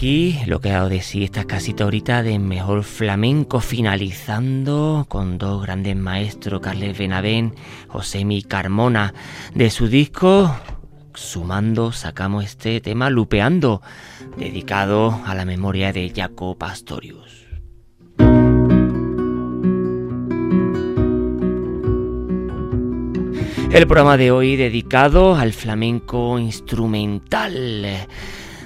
Aquí 0.03 0.37
lo 0.47 0.59
que 0.59 0.69
ha 0.69 0.73
dado 0.73 0.89
de 0.89 1.01
sí 1.01 1.23
esta 1.23 1.45
casita 1.45 1.85
ahorita 1.85 2.23
de 2.23 2.37
mejor 2.37 2.83
flamenco, 2.83 3.61
finalizando 3.61 5.05
con 5.07 5.37
dos 5.37 5.61
grandes 5.61 5.95
maestros, 5.95 6.59
Carles 6.59 6.97
Benavén, 6.97 7.55
Josemi 7.87 8.43
Carmona, 8.43 9.13
de 9.55 9.69
su 9.69 9.87
disco. 9.87 10.53
Sumando, 11.13 11.93
sacamos 11.93 12.43
este 12.43 12.81
tema 12.81 13.09
Lupeando, 13.09 13.81
dedicado 14.35 15.21
a 15.25 15.35
la 15.35 15.45
memoria 15.45 15.93
de 15.93 16.11
Jaco 16.13 16.57
Pastorius. 16.57 17.45
El 23.71 23.87
programa 23.87 24.17
de 24.17 24.31
hoy 24.31 24.57
dedicado 24.57 25.35
al 25.35 25.53
flamenco 25.53 26.37
instrumental. 26.39 28.05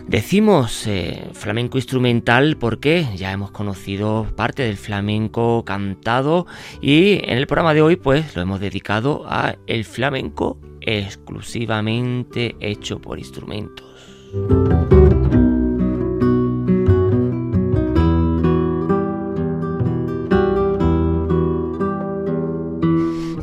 Decimos 0.08 0.88
eh, 0.88 1.30
flamenco 1.34 1.78
instrumental 1.78 2.56
porque 2.58 3.06
ya 3.18 3.34
hemos 3.34 3.52
conocido 3.52 4.26
parte 4.38 4.64
del 4.64 4.78
flamenco 4.78 5.66
cantado 5.66 6.48
y 6.80 7.16
en 7.30 7.38
el 7.38 7.46
programa 7.46 7.74
de 7.74 7.82
hoy 7.82 7.98
pues 7.98 8.34
lo 8.34 8.42
hemos 8.42 8.62
dedicado 8.62 9.26
a 9.28 9.58
el 9.68 9.84
flamenco 9.84 10.58
exclusivamente 10.80 12.56
hecho 12.62 13.02
por 13.02 13.20
instrumentos. 13.20 13.86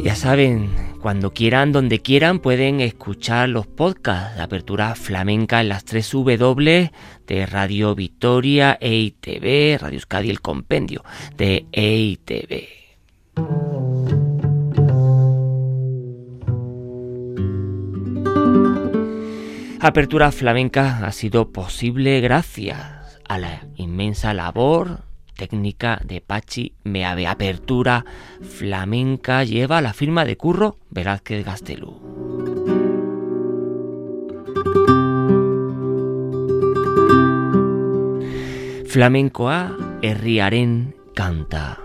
Ya 0.02 0.16
saben, 0.16 0.83
cuando 1.04 1.34
quieran, 1.34 1.70
donde 1.70 2.00
quieran, 2.00 2.38
pueden 2.38 2.80
escuchar 2.80 3.50
los 3.50 3.66
podcasts 3.66 4.36
de 4.36 4.42
Apertura 4.42 4.94
Flamenca 4.94 5.60
en 5.60 5.68
las 5.68 5.84
3 5.84 6.12
W 6.12 6.92
de 7.26 7.44
Radio 7.44 7.94
Victoria, 7.94 8.78
EITV, 8.80 9.78
Radio 9.82 9.96
Euskadi, 9.96 10.30
el 10.30 10.40
compendio 10.40 11.04
de 11.36 11.66
EITV. 11.72 12.68
Apertura 19.80 20.32
Flamenca 20.32 21.06
ha 21.06 21.12
sido 21.12 21.52
posible 21.52 22.22
gracias 22.22 23.20
a 23.28 23.38
la 23.38 23.66
inmensa 23.76 24.32
labor 24.32 25.02
técnica 25.34 26.00
de 26.04 26.20
Pachi 26.20 26.74
Meave. 26.84 27.26
Apertura 27.26 28.04
flamenca 28.40 29.44
lleva 29.44 29.80
la 29.80 29.92
firma 29.92 30.24
de 30.24 30.36
Curro 30.36 30.78
Velázquez 30.90 31.44
Gastelú. 31.44 32.00
Flamencoa 38.86 39.76
herriaren 40.02 40.94
canta. 41.14 41.80